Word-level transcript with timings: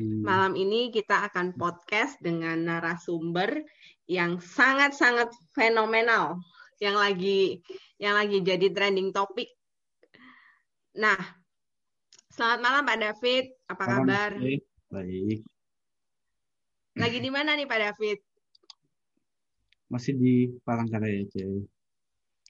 malam 0.00 0.52
ini 0.54 0.92
kita 0.92 1.28
akan 1.32 1.56
podcast 1.56 2.20
dengan 2.20 2.68
narasumber 2.68 3.64
yang 4.06 4.38
sangat-sangat 4.38 5.32
fenomenal 5.56 6.38
yang 6.78 6.96
lagi 6.96 7.64
yang 7.96 8.14
lagi 8.16 8.44
jadi 8.44 8.68
trending 8.72 9.10
topik. 9.10 9.48
Nah, 10.96 11.16
selamat 12.32 12.60
malam 12.60 12.82
Pak 12.84 12.98
David, 13.00 13.44
apa 13.68 13.84
malam, 13.84 13.96
kabar? 14.04 14.30
Baik. 14.40 14.62
baik. 14.92 15.38
Lagi 16.96 17.18
di 17.20 17.30
mana 17.32 17.52
nih 17.56 17.68
Pak 17.68 17.80
David? 17.80 18.18
Masih 19.92 20.14
di 20.16 20.34
Palangkaraya, 20.64 21.22
Cek. 21.28 21.68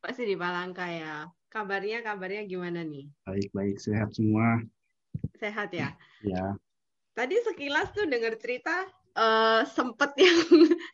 Masih 0.07 0.25
di 0.25 0.37
Palangkaraya. 0.39 1.27
Kabarnya 1.51 2.03
kabarnya 2.03 2.47
gimana 2.47 2.87
nih? 2.87 3.11
Baik, 3.27 3.51
baik, 3.51 3.77
sehat 3.83 4.15
semua. 4.15 4.63
Sehat 5.39 5.71
ya? 5.75 5.95
Ya. 6.23 6.55
Tadi 7.17 7.33
sekilas 7.49 7.97
tuh 7.97 8.05
dengar 8.05 8.37
cerita 8.37 8.85
uh, 9.17 9.65
sempet 9.65 10.13
yang 10.21 10.37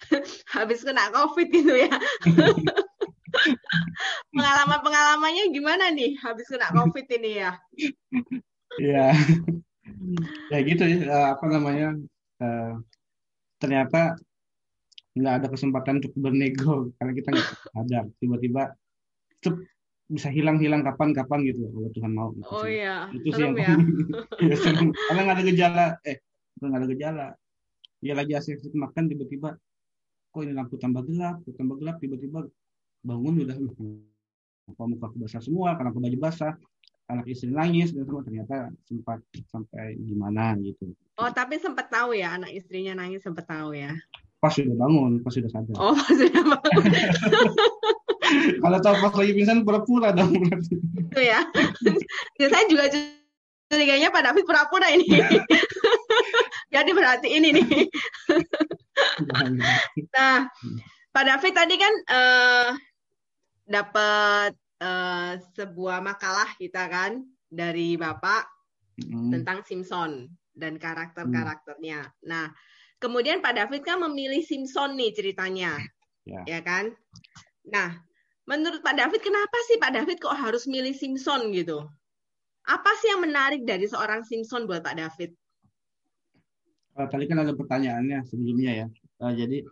habis 0.54 0.86
kena 0.86 1.10
COVID 1.10 1.50
gitu 1.50 1.74
ya. 1.74 1.90
Pengalaman-pengalamannya 4.30 5.50
gimana 5.50 5.90
nih 5.90 6.14
habis 6.22 6.46
kena 6.46 6.70
COVID 6.70 7.10
ini 7.18 7.42
ya? 7.42 7.58
Iya. 8.78 9.18
ya 10.54 10.58
gitu 10.62 10.82
ya, 10.86 11.34
apa 11.34 11.42
namanya? 11.50 11.98
Uh, 12.38 12.78
ternyata 13.58 14.14
nggak 15.18 15.42
ada 15.42 15.48
kesempatan 15.50 15.98
untuk 15.98 16.14
bernego 16.14 16.94
karena 17.02 17.12
kita 17.18 17.28
nggak 17.34 17.50
ada 17.82 17.98
tiba-tiba 18.22 18.78
bisa 20.12 20.28
hilang-hilang 20.28 20.84
kapan-kapan 20.84 21.40
gitu 21.48 21.72
kalau 21.72 21.90
Tuhan 21.96 22.12
mau. 22.12 22.28
Gitu 22.36 22.52
oh 22.52 22.66
iya. 22.68 23.08
Itu 23.16 23.28
sih 23.32 23.42
yang 23.48 23.56
ya. 23.56 23.72
ya 24.52 24.56
Karena 25.08 25.20
nggak 25.24 25.36
ada 25.40 25.44
gejala, 25.48 25.86
eh 26.04 26.20
nggak 26.60 26.80
ada 26.84 26.88
gejala. 26.92 27.26
Ya 28.04 28.12
lagi 28.12 28.36
asik 28.36 28.60
makan 28.76 29.08
tiba-tiba 29.08 29.56
kok 30.32 30.40
ini 30.44 30.52
lampu 30.52 30.76
tambah 30.76 31.00
gelap, 31.08 31.40
tambah 31.56 31.76
gelap 31.80 31.96
tiba-tiba 32.00 32.44
bangun 33.02 33.44
udah 33.48 33.56
apa 34.70 34.82
muka 34.86 35.10
basah 35.18 35.42
semua 35.42 35.74
karena 35.74 35.90
baju 35.90 36.18
basah 36.22 36.54
anak 37.10 37.26
istri 37.28 37.50
nangis 37.50 37.90
dan 37.92 38.06
semua 38.06 38.22
ternyata 38.24 38.70
sempat 38.86 39.20
sampai 39.50 39.98
gimana 40.00 40.56
gitu. 40.62 40.94
Oh 41.20 41.28
tapi 41.28 41.60
sempat 41.60 41.92
tahu 41.92 42.16
ya 42.16 42.38
anak 42.40 42.54
istrinya 42.54 42.96
nangis 42.96 43.24
sempat 43.24 43.44
tahu 43.44 43.76
ya. 43.76 43.92
Pas 44.42 44.50
sudah 44.50 44.74
bangun, 44.74 45.22
pas 45.22 45.30
sudah 45.34 45.50
sadar. 45.50 45.74
Oh 45.76 45.94
pas 45.94 46.14
sudah 46.14 46.42
bangun. 46.42 46.84
Kalau 48.62 48.78
tahu 48.80 48.96
pas 48.98 49.14
lagi 49.14 49.32
pingsan 49.34 49.64
pura-pura 49.66 50.14
dong 50.14 50.32
berarti. 50.36 50.74
Itu 50.78 51.20
ya. 51.20 51.40
ya 52.40 52.46
saya 52.48 52.64
juga 52.68 52.84
curiganya 53.72 54.12
Pak 54.12 54.22
David 54.28 54.44
pura-pura 54.44 54.88
ini. 54.92 55.06
Jadi 56.74 56.90
berarti 56.92 57.28
ini 57.28 57.48
nih. 57.52 57.68
nah, 60.16 60.48
Pak 61.12 61.24
David 61.28 61.52
tadi 61.52 61.74
kan 61.76 61.94
uh, 62.08 62.68
dapat 63.68 64.52
uh, 64.80 65.32
sebuah 65.56 66.00
makalah 66.00 66.48
kita 66.56 66.88
kan 66.88 67.24
dari 67.52 68.00
Bapak 68.00 68.48
hmm. 69.00 69.30
tentang 69.32 69.64
Simpson 69.68 70.28
dan 70.52 70.76
karakter-karakternya. 70.76 72.12
Nah, 72.28 72.52
kemudian 73.00 73.40
Pak 73.40 73.56
David 73.56 73.82
kan 73.84 74.00
memilih 74.04 74.44
Simpson 74.44 74.96
nih 74.96 75.12
ceritanya. 75.16 75.76
Ya, 76.24 76.44
ya 76.46 76.60
kan? 76.60 76.92
Nah, 77.66 77.98
Menurut 78.50 78.82
Pak 78.82 78.98
David, 78.98 79.20
kenapa 79.22 79.56
sih 79.70 79.78
Pak 79.78 79.92
David 79.94 80.18
kok 80.18 80.34
harus 80.34 80.66
milih 80.66 80.90
Simpson 80.94 81.54
gitu? 81.54 81.86
Apa 82.66 82.90
sih 82.98 83.10
yang 83.10 83.22
menarik 83.22 83.62
dari 83.62 83.86
seorang 83.86 84.26
Simpson 84.26 84.66
buat 84.66 84.82
Pak 84.82 84.98
David? 84.98 85.30
Uh, 86.98 87.08
tadi 87.08 87.24
kan 87.30 87.40
ada 87.40 87.54
pertanyaannya 87.54 88.26
sebelumnya 88.26 88.72
ya. 88.84 88.86
Uh, 89.22 89.32
jadi 89.32 89.62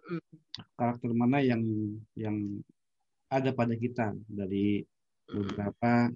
karakter 0.79 1.11
mana 1.11 1.43
yang 1.43 1.63
yang 2.15 2.63
ada 3.31 3.51
pada 3.55 3.75
kita 3.75 4.15
dari 4.27 4.83
beberapa 5.31 6.11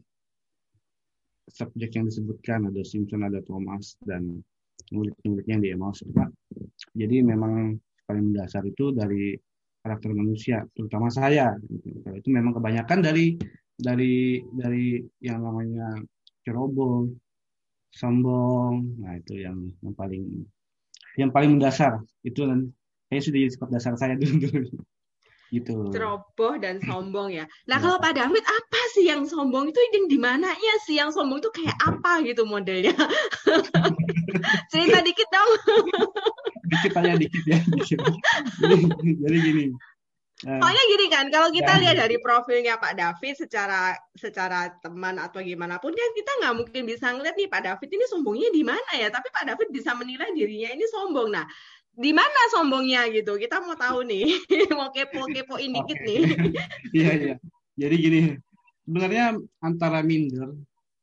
subjek 1.51 1.95
yang 1.95 2.07
disebutkan 2.09 2.71
ada 2.71 2.83
Simpson, 2.83 3.23
ada 3.27 3.43
Thomas 3.45 3.95
dan 4.03 4.43
murid-muridnya 4.91 5.59
di 5.61 5.69
Emmaus 5.75 6.03
Pak. 6.03 6.31
Jadi 6.95 7.23
memang 7.23 7.79
paling 8.05 8.35
dasar 8.35 8.65
itu 8.67 8.91
dari 8.91 9.39
karakter 9.85 10.11
manusia, 10.17 10.65
terutama 10.73 11.13
saya. 11.13 11.53
Gitu. 11.61 11.93
Itu 12.17 12.29
memang 12.33 12.57
kebanyakan 12.57 13.05
dari 13.05 13.37
dari 13.77 14.41
dari 14.57 15.05
yang 15.21 15.45
namanya 15.45 16.01
ceroboh, 16.41 17.13
sombong, 17.93 18.97
nah 19.05 19.13
itu 19.21 19.45
yang 19.45 19.61
yang 19.85 19.93
paling 19.93 20.25
yang 21.21 21.31
paling 21.31 21.61
mendasar 21.61 22.01
itu 22.27 22.43
kan 22.43 22.67
saya 23.13 23.21
sudah 23.23 23.39
jadi 23.45 23.53
sifat 23.53 23.69
dasar 23.71 23.93
saya 23.95 24.15
dulu 24.21 24.49
dulu 24.49 24.73
gitu. 25.55 25.95
Ceroboh 25.95 26.59
dan 26.59 26.83
sombong 26.83 27.31
ya. 27.31 27.47
Nah, 27.71 27.79
ya. 27.79 27.83
kalau 27.87 27.97
Pak 28.03 28.19
David 28.19 28.43
apa 28.43 28.81
sih 28.99 29.07
yang 29.07 29.23
sombong 29.23 29.71
itu 29.71 29.79
yang 29.95 30.11
di 30.11 30.19
mana 30.19 30.51
ya 30.51 30.75
sih 30.83 30.99
yang 30.99 31.15
sombong 31.15 31.39
itu 31.39 31.51
kayak 31.55 31.79
apa 31.79 32.27
gitu 32.27 32.43
modelnya? 32.43 32.91
Cerita 34.75 34.99
dikit 35.07 35.29
dong. 35.31 35.51
dikit 36.85 37.01
aja 37.01 37.13
dikit 37.17 37.45
ya. 37.49 37.59
jadi, 38.61 38.85
jadi 39.25 39.39
gini. 39.41 39.65
Eh, 40.45 40.61
Soalnya 40.61 40.85
gini 40.91 41.07
kan, 41.09 41.25
kalau 41.31 41.49
kita 41.49 41.73
ya. 41.73 41.81
lihat 41.81 41.97
dari 42.05 42.17
profilnya 42.21 42.77
Pak 42.77 42.99
David 42.99 43.35
secara 43.39 43.97
secara 44.13 44.67
teman 44.83 45.17
atau 45.17 45.41
gimana 45.41 45.81
pun 45.81 45.95
kan 45.95 46.11
kita 46.13 46.33
nggak 46.43 46.55
mungkin 46.59 46.83
bisa 46.85 47.15
ngeliat 47.17 47.39
nih 47.39 47.49
Pak 47.49 47.63
David 47.65 47.89
ini 47.89 48.05
sombongnya 48.11 48.51
di 48.53 48.63
mana 48.67 48.91
ya. 48.99 49.09
Tapi 49.09 49.31
Pak 49.31 49.45
David 49.49 49.69
bisa 49.73 49.97
menilai 49.97 50.35
dirinya 50.37 50.75
ini 50.75 50.85
sombong. 50.91 51.33
Nah, 51.33 51.47
di 51.95 52.11
mana 52.11 52.41
sombongnya 52.51 53.07
gitu? 53.15 53.39
Kita 53.39 53.63
mau 53.63 53.79
tahu 53.79 54.05
nih, 54.05 54.27
mau 54.77 54.91
kepo-kepoin 54.91 55.71
dikit 55.71 55.99
nih. 56.03 56.21
Iya 56.99 57.11
iya. 57.15 57.35
Jadi 57.75 57.95
gini, 57.99 58.21
sebenarnya 58.85 59.39
antara 59.63 60.03
minder, 60.03 60.51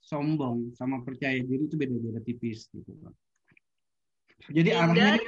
sombong, 0.03 0.75
sama 0.75 1.01
percaya 1.07 1.39
diri 1.39 1.65
itu 1.65 1.79
beda-beda 1.79 2.19
tipis 2.19 2.67
gitu 2.71 2.93
Jadi 4.49 4.69
arahnya 4.73 5.21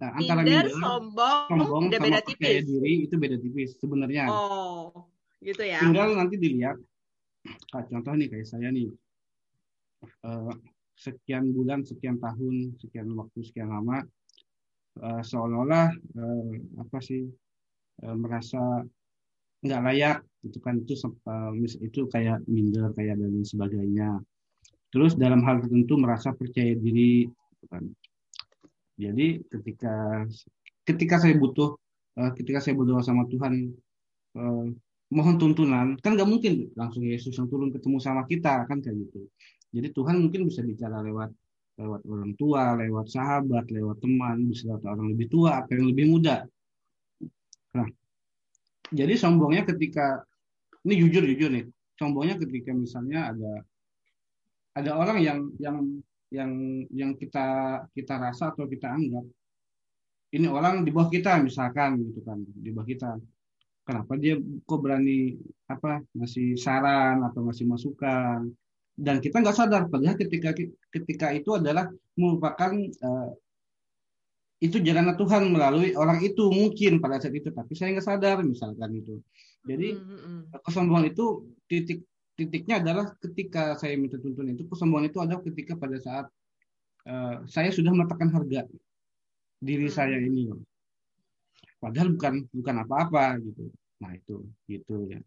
nah, 0.00 0.10
antara 0.16 0.40
minder, 0.40 0.66
sombong, 0.72 1.48
sombong 1.52 1.84
sama 1.92 2.00
beda 2.00 2.20
tipis. 2.24 2.36
percaya 2.40 2.60
diri 2.64 2.92
itu 3.04 3.14
beda 3.20 3.36
tipis 3.36 3.70
sebenarnya. 3.76 4.24
Oh, 4.30 5.10
gitu 5.44 5.62
ya. 5.66 5.84
Tinggal 5.84 6.16
nanti 6.16 6.40
dilihat, 6.40 6.80
nah, 7.74 7.84
contoh 7.84 8.12
nih 8.16 8.28
kayak 8.32 8.48
saya 8.48 8.72
nih, 8.72 8.88
uh, 10.24 10.54
sekian 10.96 11.52
bulan, 11.52 11.84
sekian 11.84 12.16
tahun, 12.16 12.78
sekian 12.80 13.12
waktu, 13.12 13.38
sekian 13.44 13.68
lama, 13.68 14.00
uh, 15.02 15.22
seolah-olah 15.22 15.88
uh, 15.94 16.50
apa 16.82 16.98
sih 17.02 17.26
uh, 18.04 18.16
merasa 18.16 18.82
nggak 19.58 19.82
layak 19.90 20.18
itu 20.46 20.58
kan 20.62 20.78
itu 20.78 20.94
uh, 21.26 21.50
itu 21.82 22.06
kayak 22.10 22.46
minder 22.46 22.94
kayak 22.94 23.18
dan 23.18 23.42
sebagainya 23.42 24.22
terus 24.94 25.18
dalam 25.18 25.42
hal 25.42 25.58
tertentu 25.58 25.98
merasa 25.98 26.30
percaya 26.30 26.78
diri 26.78 27.26
gitu 27.26 27.66
kan 27.66 27.84
jadi 28.98 29.40
ketika 29.46 30.26
ketika 30.82 31.16
saya 31.22 31.38
butuh 31.38 31.78
uh, 32.18 32.30
ketika 32.34 32.58
saya 32.58 32.74
berdoa 32.74 33.00
sama 33.00 33.24
Tuhan 33.30 33.72
uh, 34.36 34.66
mohon 35.08 35.36
tuntunan 35.40 35.96
kan 36.02 36.12
nggak 36.18 36.28
mungkin 36.28 36.68
langsung 36.76 37.06
Yesus 37.06 37.32
yang 37.38 37.48
turun 37.48 37.72
ketemu 37.72 37.96
sama 38.02 38.28
kita 38.28 38.66
kan 38.68 38.82
kayak 38.82 39.08
gitu 39.08 39.24
jadi 39.72 39.88
Tuhan 39.94 40.20
mungkin 40.20 40.50
bisa 40.50 40.60
bicara 40.66 41.00
lewat 41.00 41.30
lewat 41.78 42.02
orang 42.10 42.32
tua, 42.34 42.74
lewat 42.74 43.06
sahabat, 43.06 43.70
lewat 43.70 44.02
teman, 44.02 44.50
bisa 44.50 44.66
lewat 44.74 44.82
orang 44.90 45.14
lebih 45.14 45.30
tua 45.30 45.62
atau 45.62 45.78
yang 45.78 45.86
lebih 45.94 46.06
muda. 46.10 46.42
Nah, 47.78 47.88
jadi 48.90 49.14
sombongnya 49.14 49.62
ketika 49.62 50.26
ini 50.82 50.98
jujur 50.98 51.22
jujur 51.22 51.50
nih, 51.54 51.64
sombongnya 51.94 52.42
ketika 52.42 52.74
misalnya 52.74 53.30
ada 53.30 53.52
ada 54.74 54.90
orang 54.98 55.18
yang 55.22 55.38
yang 55.62 56.02
yang 56.28 56.84
yang 56.92 57.16
kita 57.16 57.80
kita 57.96 58.14
rasa 58.20 58.52
atau 58.52 58.68
kita 58.68 58.92
anggap 58.92 59.24
ini 60.28 60.46
orang 60.48 60.84
di 60.84 60.92
bawah 60.92 61.08
kita 61.08 61.40
misalkan 61.40 62.04
gitu 62.04 62.20
kan 62.20 62.44
di 62.44 62.68
bawah 62.68 62.84
kita. 62.84 63.16
Kenapa 63.88 64.20
dia 64.20 64.36
kok 64.36 64.80
berani 64.84 65.40
apa 65.64 66.04
ngasih 66.12 66.60
saran 66.60 67.24
atau 67.24 67.48
ngasih 67.48 67.64
masukan? 67.64 68.52
Dan 68.92 69.24
kita 69.24 69.40
nggak 69.40 69.56
sadar 69.56 69.88
padahal 69.88 70.20
ketika 70.20 70.52
ketika 70.92 71.32
itu 71.32 71.56
adalah 71.56 71.88
merupakan 72.12 72.76
uh, 72.76 73.32
itu 74.60 74.82
jalan 74.84 75.14
Tuhan 75.16 75.48
melalui 75.48 75.96
orang 75.96 76.20
itu 76.20 76.50
mungkin 76.50 76.98
pada 77.00 77.22
saat 77.22 77.32
itu 77.32 77.48
tapi 77.48 77.72
saya 77.72 77.96
nggak 77.96 78.04
sadar 78.04 78.44
misalkan 78.44 78.92
itu. 78.92 79.24
Jadi 79.64 79.96
mm-hmm. 79.96 80.60
kesombongan 80.60 81.08
itu 81.08 81.48
titik 81.64 82.04
titiknya 82.38 82.78
adalah 82.78 83.10
ketika 83.18 83.74
saya 83.74 83.98
minta 83.98 84.14
tuntunan 84.16 84.54
itu 84.54 84.64
kesombongan 84.70 85.10
itu 85.10 85.18
adalah 85.18 85.42
ketika 85.42 85.74
pada 85.74 85.98
saat 85.98 86.26
uh, 87.10 87.42
saya 87.50 87.74
sudah 87.74 87.90
meletakkan 87.90 88.30
harga 88.30 88.62
diri 89.58 89.90
mm-hmm. 89.90 89.98
saya 89.98 90.22
ini 90.22 90.54
padahal 91.82 92.14
bukan 92.14 92.46
bukan 92.54 92.74
apa-apa 92.86 93.42
gitu 93.42 93.74
nah 93.98 94.14
itu 94.14 94.46
gitu 94.70 95.10
ya 95.10 95.18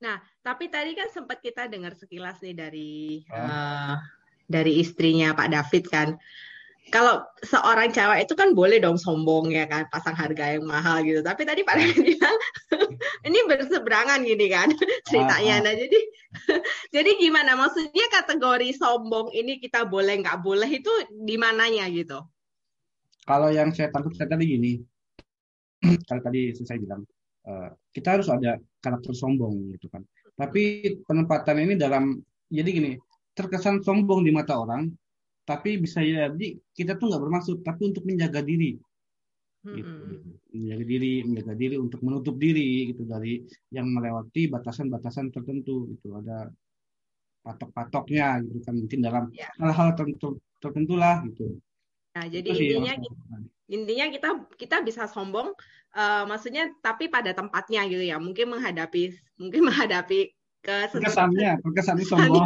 Nah, 0.00 0.16
tapi 0.40 0.72
tadi 0.72 0.96
kan 0.96 1.12
sempat 1.12 1.44
kita 1.44 1.68
dengar 1.68 1.92
sekilas 1.92 2.40
nih 2.40 2.56
dari 2.56 3.20
uh, 3.28 4.00
dari 4.48 4.80
istrinya 4.80 5.36
Pak 5.36 5.48
David 5.52 5.84
kan. 5.92 6.08
Kalau 6.90 7.22
seorang 7.46 7.94
cewek 7.94 8.26
itu 8.26 8.34
kan 8.34 8.52
boleh 8.52 8.82
dong 8.82 8.98
sombong 8.98 9.54
ya 9.54 9.64
kan? 9.70 9.86
Pasang 9.88 10.18
harga 10.18 10.58
yang 10.58 10.66
mahal 10.66 11.00
gitu. 11.06 11.22
Tapi 11.22 11.46
tadi 11.46 11.62
Pak 11.62 11.78
David 11.78 11.98
bilang 12.02 12.36
ini 13.30 13.38
berseberangan 13.46 14.20
gini 14.26 14.46
kan 14.50 14.68
ceritanya. 15.08 15.64
Nah 15.64 15.74
jadi 15.78 16.00
jadi 16.94 17.10
gimana? 17.16 17.54
Maksudnya 17.54 18.06
kategori 18.10 18.74
sombong 18.76 19.30
ini 19.32 19.62
kita 19.62 19.86
boleh 19.86 20.18
nggak 20.20 20.42
boleh 20.42 20.68
itu 20.68 20.90
di 21.10 21.38
mananya 21.38 21.86
gitu? 21.88 22.20
Kalau 23.24 23.48
yang 23.48 23.70
saya 23.70 23.94
tangkap 23.94 24.12
saya 24.18 24.28
tadi 24.34 24.44
gini. 24.44 24.72
Kalau 26.10 26.20
tadi 26.20 26.52
saya 26.52 26.76
bilang 26.76 27.06
uh, 27.48 27.72
kita 27.94 28.20
harus 28.20 28.28
ada 28.28 28.60
karakter 28.84 29.16
sombong 29.16 29.72
gitu 29.78 29.88
kan. 29.88 30.04
Tapi 30.36 30.92
penempatan 31.08 31.56
ini 31.62 31.74
dalam 31.80 32.20
jadi 32.50 32.68
gini 32.68 32.92
terkesan 33.32 33.80
sombong 33.80 34.26
di 34.26 34.34
mata 34.34 34.58
orang 34.58 34.90
tapi 35.50 35.82
bisa 35.82 35.98
jadi 35.98 36.46
kita 36.70 36.94
tuh 36.94 37.10
nggak 37.10 37.22
bermaksud 37.26 37.66
tapi 37.66 37.90
untuk 37.90 38.06
menjaga 38.06 38.38
diri. 38.46 38.78
Gitu. 39.60 39.92
menjaga 40.56 40.84
diri 40.88 41.12
menjaga 41.20 41.54
diri 41.58 41.76
untuk 41.76 42.00
menutup 42.06 42.38
diri 42.38 42.94
gitu. 42.94 43.02
Dari 43.02 43.42
yang 43.74 43.90
melewati 43.90 44.46
batasan-batasan 44.46 45.34
tertentu 45.34 45.90
gitu. 45.90 46.14
Ada 46.22 46.46
patok-patoknya 47.42 48.46
gitu 48.46 48.58
kan. 48.62 48.74
Mungkin 48.78 48.98
dalam 49.02 49.24
ya. 49.34 49.50
hal-hal 49.58 49.98
tertentu 49.98 50.38
tertentu 50.62 50.94
lah 50.94 51.26
gitu. 51.26 51.58
Nah 52.14 52.24
jadi 52.30 52.46
intinya 52.46 52.94
intinya 53.66 54.06
kita 54.14 54.28
kita 54.54 54.76
bisa 54.86 55.10
sombong 55.10 55.50
uh, 55.98 56.24
maksudnya 56.30 56.70
tapi 56.78 57.10
pada 57.10 57.34
tempatnya 57.34 57.90
gitu 57.90 58.06
ya. 58.06 58.22
Mungkin 58.22 58.54
menghadapi 58.54 59.18
mungkin 59.34 59.62
menghadapi 59.68 60.30
ke 60.60 60.76
kesannya 60.92 61.56
kesannya 61.72 62.04
sombong. 62.12 62.44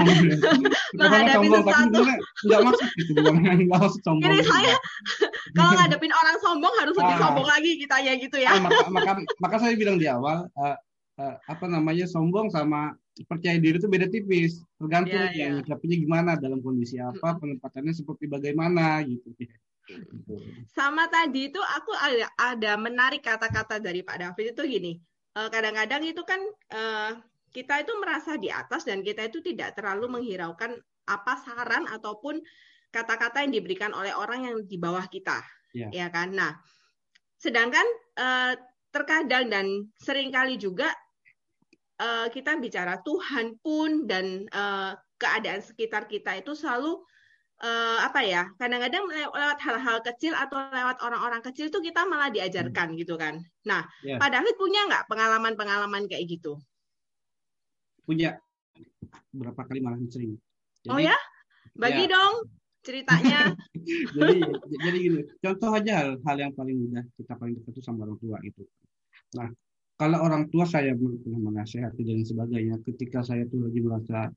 Menghadapi 0.94 1.46
sombong 1.50 1.62
tapi 1.66 1.82
sebenarnya 1.82 2.16
nggak 2.46 2.60
maksud 2.62 2.88
gitu 2.94 3.10
nggak 3.18 3.80
maksud 3.82 4.00
sombong 4.06 4.30
ini 4.30 4.46
saya 4.46 4.76
kalau 5.58 5.72
ngadepin 5.74 6.12
orang 6.14 6.36
sombong 6.38 6.74
harus 6.78 6.94
lebih 6.94 7.16
ah. 7.18 7.20
sombong 7.20 7.46
lagi 7.48 7.70
kita 7.78 7.96
ya 8.02 8.12
gitu 8.14 8.36
ya. 8.38 8.50
Ah, 8.54 8.62
maka, 8.62 8.86
maka 8.96 9.12
maka 9.42 9.56
saya 9.58 9.74
bilang 9.74 9.98
di 9.98 10.06
awal 10.06 10.46
uh, 10.54 10.76
uh, 11.18 11.34
apa 11.50 11.66
namanya 11.66 12.06
sombong 12.06 12.54
sama 12.54 12.94
percaya 13.26 13.58
diri 13.58 13.82
itu 13.82 13.90
beda 13.90 14.06
tipis. 14.06 14.62
Tergantung 14.78 15.18
yeah, 15.34 15.58
yang 15.58 15.66
yeah. 15.66 15.98
gimana 15.98 16.38
dalam 16.38 16.62
kondisi 16.62 17.02
apa 17.02 17.38
penempatannya 17.38 17.94
seperti 17.94 18.30
bagaimana 18.30 19.02
gitu. 19.02 19.26
Sama 20.72 21.10
tadi 21.10 21.52
itu 21.52 21.60
aku 21.60 21.92
ada 21.92 22.30
ada 22.38 22.72
menarik 22.78 23.26
kata-kata 23.26 23.82
dari 23.82 24.06
Pak 24.06 24.16
David. 24.22 24.54
Itu 24.54 24.62
gini 24.64 25.02
kadang-kadang 25.34 26.02
uh, 26.06 26.10
itu 26.14 26.22
kan 26.22 26.40
uh, 26.70 27.10
kita 27.54 27.86
itu 27.86 27.94
merasa 28.02 28.34
di 28.34 28.50
atas 28.50 28.82
dan 28.82 29.06
kita 29.06 29.30
itu 29.30 29.38
tidak 29.38 29.78
terlalu 29.78 30.18
menghiraukan 30.18 30.74
apa 31.06 31.32
saran 31.38 31.86
ataupun 31.86 32.42
kata-kata 32.90 33.46
yang 33.46 33.54
diberikan 33.54 33.94
oleh 33.94 34.10
orang 34.10 34.50
yang 34.50 34.56
di 34.66 34.74
bawah 34.74 35.06
kita, 35.06 35.38
yeah. 35.70 35.90
ya 35.94 36.06
kan? 36.10 36.34
Nah, 36.34 36.58
sedangkan 37.38 37.86
uh, 38.18 38.58
terkadang 38.90 39.50
dan 39.50 39.66
sering 39.98 40.34
kali 40.34 40.58
juga 40.58 40.90
uh, 42.02 42.26
kita 42.30 42.58
bicara 42.58 42.98
Tuhan 43.06 43.58
pun 43.62 44.10
dan 44.10 44.50
uh, 44.50 44.98
keadaan 45.18 45.62
sekitar 45.62 46.10
kita 46.10 46.38
itu 46.38 46.54
selalu 46.58 47.02
uh, 47.62 47.98
apa 48.02 48.22
ya? 48.22 48.50
Kadang-kadang 48.58 49.06
lewat 49.10 49.58
hal-hal 49.62 49.98
kecil 50.02 50.34
atau 50.34 50.58
lewat 50.70 51.02
orang-orang 51.02 51.42
kecil 51.42 51.70
itu 51.70 51.78
kita 51.78 52.02
malah 52.06 52.30
diajarkan 52.30 52.94
hmm. 52.94 52.98
gitu 52.98 53.14
kan. 53.14 53.38
Nah, 53.66 53.86
yeah. 54.02 54.18
Pak 54.18 54.30
David 54.30 54.54
punya 54.58 54.86
nggak 54.90 55.06
pengalaman-pengalaman 55.06 56.06
kayak 56.10 56.26
gitu? 56.26 56.58
Punya 58.04 58.38
berapa 59.34 59.60
kali 59.66 59.80
malah 59.82 59.98
sering. 60.08 60.36
Jadi, 60.84 60.92
oh 60.92 61.00
ya? 61.00 61.16
Bagi 61.74 62.04
ya. 62.06 62.12
dong 62.12 62.34
ceritanya. 62.84 63.40
jadi 64.16 64.38
jadi 64.68 64.98
gini, 65.00 65.20
contoh 65.40 65.70
aja 65.72 65.92
hal, 66.04 66.08
hal 66.20 66.36
yang 66.36 66.52
paling 66.52 66.76
mudah 66.76 67.04
kita 67.16 67.32
paling 67.40 67.56
dekat 67.56 67.72
itu 67.74 67.80
sama 67.80 68.04
orang 68.04 68.20
tua 68.20 68.38
itu. 68.44 68.62
Nah, 69.40 69.48
kalau 69.96 70.18
orang 70.20 70.52
tua 70.52 70.68
saya 70.68 70.92
pernah 70.94 71.40
menasehati 71.50 72.02
dan 72.04 72.22
sebagainya, 72.22 72.76
ketika 72.84 73.24
saya 73.24 73.48
tuh 73.48 73.64
lagi 73.64 73.80
merasa 73.80 74.28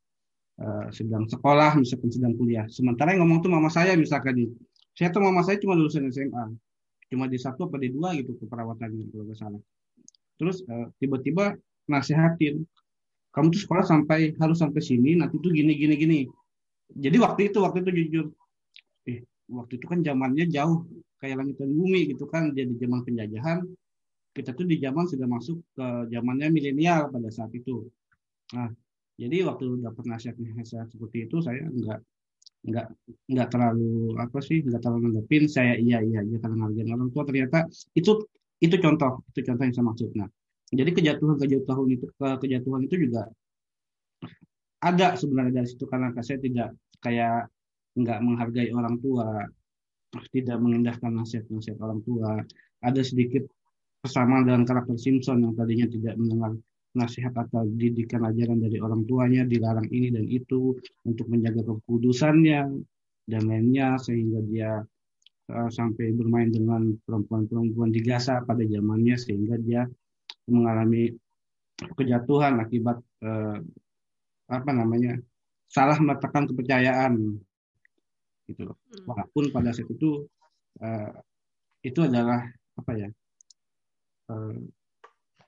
uh, 0.63 0.87
sedang 0.95 1.27
sekolah, 1.27 1.75
misalkan 1.75 2.09
sedang 2.13 2.33
kuliah, 2.39 2.65
sementara 2.71 3.13
yang 3.13 3.27
ngomong 3.27 3.43
tuh 3.43 3.51
mama 3.51 3.67
saya 3.67 3.97
misalkan 3.99 4.37
nih, 4.37 4.49
saya 4.95 5.11
tuh 5.11 5.21
mama 5.21 5.43
saya 5.43 5.59
cuma 5.59 5.75
lulusan 5.75 6.07
SMA, 6.13 6.45
cuma 7.11 7.25
di 7.27 7.37
satu 7.37 7.67
apa 7.67 7.77
di 7.81 7.91
dua 7.91 8.15
gitu 8.15 8.37
keperawatan 8.39 8.89
kalau 9.11 9.25
nggak 9.27 9.37
salah. 9.37 9.61
Terus 10.37 10.61
uh, 10.69 10.87
tiba-tiba 11.01 11.57
nasihatin, 11.89 12.61
kamu 13.37 13.53
tuh 13.53 13.61
sekolah 13.69 13.85
sampai 13.85 14.33
harus 14.41 14.57
sampai 14.57 14.81
sini 14.81 15.13
nanti 15.13 15.37
tuh 15.37 15.53
gini 15.53 15.77
gini 15.77 15.93
gini. 15.93 16.19
Jadi 16.89 17.17
waktu 17.21 17.53
itu 17.53 17.61
waktu 17.61 17.85
itu 17.85 17.91
jujur 17.93 18.25
eh 19.05 19.21
waktu 19.45 19.77
itu 19.77 19.85
kan 19.85 20.01
zamannya 20.01 20.49
jauh 20.49 20.89
kayak 21.21 21.45
langit 21.45 21.61
dan 21.61 21.69
bumi 21.69 22.09
gitu 22.09 22.25
kan 22.25 22.49
jadi 22.57 22.73
zaman 22.81 23.05
penjajahan. 23.05 23.61
Kita 24.33 24.57
tuh 24.57 24.65
di 24.65 24.81
zaman 24.81 25.05
sudah 25.05 25.29
masuk 25.29 25.61
ke 25.77 25.87
zamannya 26.09 26.49
milenial 26.49 27.13
pada 27.13 27.29
saat 27.29 27.53
itu. 27.53 27.85
Nah 28.57 28.73
jadi 29.21 29.45
waktu 29.45 29.85
dapat 29.85 30.03
nasihat-nasihat 30.09 30.89
seperti 30.89 31.29
itu 31.29 31.37
saya 31.37 31.61
enggak 31.61 32.01
enggak 32.65 32.89
enggak 33.29 33.47
terlalu 33.53 34.17
apa 34.17 34.39
sih 34.41 34.65
enggak 34.65 34.81
terlalu 34.81 35.13
nanggepin 35.13 35.45
saya 35.45 35.77
iya 35.77 36.01
iya 36.01 36.25
iya 36.25 36.37
karena 36.41 36.65
orang 36.73 37.13
tua. 37.13 37.21
Ternyata 37.21 37.69
itu 37.93 38.17
itu 38.65 38.75
contoh 38.81 39.21
itu 39.29 39.45
contoh 39.45 39.61
yang 39.61 39.75
saya 39.77 39.85
maksud. 39.85 40.09
Nah 40.17 40.29
jadi 40.71 40.91
kejatuhan-kejatuhan 40.91 41.87
itu 41.91 42.05
kejatuhan 42.17 42.81
itu 42.83 42.95
juga 43.07 43.31
ada 44.83 45.17
sebenarnya 45.17 45.63
dari 45.63 45.67
situ 45.69 45.89
karena 45.89 46.13
saya 46.21 46.37
tidak 46.37 46.69
kayak 47.01 47.49
nggak 47.97 48.19
menghargai 48.21 48.69
orang 48.77 49.01
tua, 49.01 49.41
tidak 50.29 50.57
mengindahkan 50.61 51.11
nasihat-nasihat 51.17 51.81
orang 51.81 52.01
tua. 52.05 52.45
Ada 52.85 53.01
sedikit 53.01 53.49
persamaan 54.05 54.45
dengan 54.45 54.63
karakter 54.69 54.97
Simpson 55.01 55.41
yang 55.41 55.53
tadinya 55.57 55.89
tidak 55.89 56.13
mendengar 56.21 56.53
nasihat 56.93 57.33
atau 57.33 57.65
didikan 57.65 58.25
ajaran 58.25 58.61
dari 58.61 58.77
orang 58.77 59.05
tuanya, 59.09 59.45
dilarang 59.45 59.89
ini 59.89 60.13
dan 60.13 60.25
itu 60.29 60.77
untuk 61.05 61.25
menjaga 61.29 61.65
kekudusannya 61.65 62.61
dan 63.27 63.41
lainnya 63.49 63.97
sehingga 64.01 64.39
dia 64.45 64.71
uh, 65.51 65.69
sampai 65.73 66.13
bermain 66.13 66.53
dengan 66.53 66.93
perempuan-perempuan 67.05 67.89
di 67.93 68.01
Gaza 68.01 68.45
pada 68.45 68.61
zamannya 68.61 69.17
sehingga 69.17 69.57
dia 69.61 69.85
mengalami 70.49 71.13
kejatuhan 71.77 72.57
akibat 72.63 72.97
eh, 73.21 73.57
apa 74.47 74.71
namanya 74.71 75.19
salah 75.67 75.99
meletakkan 75.99 76.47
kepercayaan 76.47 77.37
gitu 78.47 78.61
loh. 78.71 78.77
Hmm. 78.79 79.13
Walaupun 79.13 79.51
pada 79.51 79.75
saat 79.75 79.91
itu 79.91 80.25
eh, 80.81 81.11
itu 81.85 81.99
adalah 82.01 82.47
apa 82.79 82.91
ya 82.95 83.09
eh, 84.31 84.57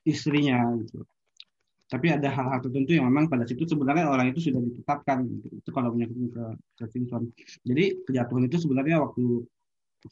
istrinya 0.06 0.68
gitu. 0.84 1.01
Tapi 1.89 2.06
ada 2.13 2.29
hal-hal 2.29 2.62
tertentu 2.62 2.94
yang 2.94 3.10
memang 3.10 3.25
pada 3.25 3.50
situ 3.50 3.65
sebenarnya 3.65 4.13
orang 4.13 4.29
itu 4.29 4.46
sudah 4.46 4.62
ditetapkan 4.62 5.25
gitu. 5.25 5.48
Itu 5.58 5.70
kalau 5.74 5.89
menyangkut 5.98 6.29
ke, 6.29 6.46
ke 6.77 6.84
Simpson. 6.94 7.34
Jadi 7.65 8.06
kejatuhan 8.06 8.46
itu 8.46 8.62
sebenarnya 8.62 9.01
waktu 9.01 9.41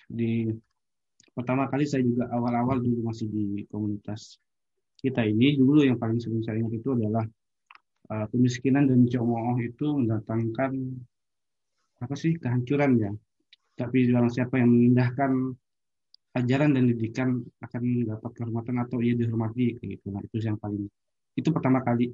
di 0.10 0.50
pertama 1.38 1.70
kali 1.70 1.86
saya 1.86 2.02
juga 2.02 2.26
awal-awal 2.34 2.82
dulu 2.82 3.14
masih 3.14 3.30
di 3.30 3.62
komunitas 3.70 4.42
kita 5.08 5.24
ini 5.24 5.56
dulu 5.56 5.88
yang 5.88 5.96
paling 5.96 6.20
sering 6.20 6.44
saya 6.44 6.60
ingat 6.60 6.84
itu 6.84 6.90
adalah 6.92 7.24
uh, 8.12 8.26
kemiskinan 8.32 8.92
dan 8.92 9.08
cemooh 9.08 9.58
itu 9.64 9.88
mendatangkan 10.04 10.72
apa 12.04 12.14
sih 12.14 12.36
kehancuran 12.36 12.92
ya. 13.00 13.12
Tapi 13.78 14.10
dalam 14.10 14.28
siapa 14.28 14.58
yang 14.60 14.74
mengindahkan 14.74 15.32
ajaran 16.38 16.76
dan 16.76 16.84
didikan 16.92 17.42
akan 17.62 17.82
mendapat 17.82 18.30
kehormatan 18.36 18.76
atau 18.84 19.02
ia 19.02 19.14
dihormati 19.18 19.78
gitu. 19.82 20.12
Nah, 20.12 20.22
itu 20.22 20.38
yang 20.44 20.60
paling 20.60 20.86
itu 21.38 21.50
pertama 21.54 21.82
kali 21.82 22.12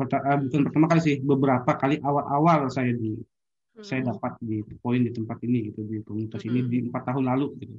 Perta, 0.00 0.16
uh, 0.16 0.38
bukan 0.40 0.60
pertama 0.64 0.86
kali 0.88 1.00
sih 1.04 1.16
beberapa 1.20 1.76
kali 1.76 2.00
awal-awal 2.00 2.72
saya 2.72 2.96
di 2.96 3.20
hmm. 3.20 3.84
saya 3.84 4.00
dapat 4.00 4.32
di 4.40 4.64
poin 4.80 5.04
di 5.04 5.12
tempat 5.12 5.36
ini 5.44 5.68
gitu 5.68 5.84
di 5.84 6.00
komunitas 6.00 6.40
hmm. 6.40 6.48
ini 6.48 6.60
di 6.64 6.78
empat 6.88 7.12
tahun 7.12 7.28
lalu 7.28 7.46
gitu 7.60 7.76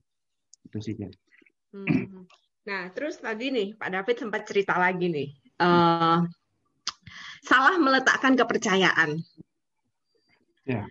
itu 0.69 0.77
sih 0.85 0.93
ya. 1.01 1.09
Hmm. 1.73 2.29
Nah, 2.61 2.93
terus 2.93 3.17
tadi 3.17 3.49
nih 3.49 3.67
Pak 3.73 3.89
David 3.89 4.15
sempat 4.21 4.41
cerita 4.45 4.77
lagi 4.77 5.09
nih, 5.09 5.29
uh, 5.65 6.21
salah 7.41 7.75
meletakkan 7.81 8.37
kepercayaan. 8.37 9.17
Ya. 10.69 10.85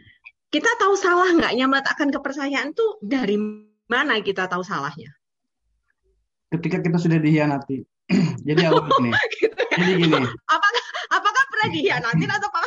Kita 0.50 0.70
tahu 0.82 0.98
salah 0.98 1.30
nggaknya 1.30 1.70
meletakkan 1.70 2.10
kepercayaan 2.10 2.74
tuh 2.74 2.98
dari 2.98 3.38
mana 3.86 4.18
kita 4.18 4.50
tahu 4.50 4.66
salahnya? 4.66 5.14
Ketika 6.50 6.82
kita 6.82 6.98
sudah 6.98 7.22
dihianati. 7.22 7.86
Jadi 8.48 8.60
awal 8.66 8.90
ini. 9.06 9.10
gitu 9.38 9.54
ya? 9.54 9.76
Jadi 9.78 9.92
gini. 10.02 10.26
Apakah 10.50 10.84
apakah 11.14 11.42
pernah 11.54 11.68
dihianati 11.70 12.24
atau 12.26 12.50
apa? 12.50 12.60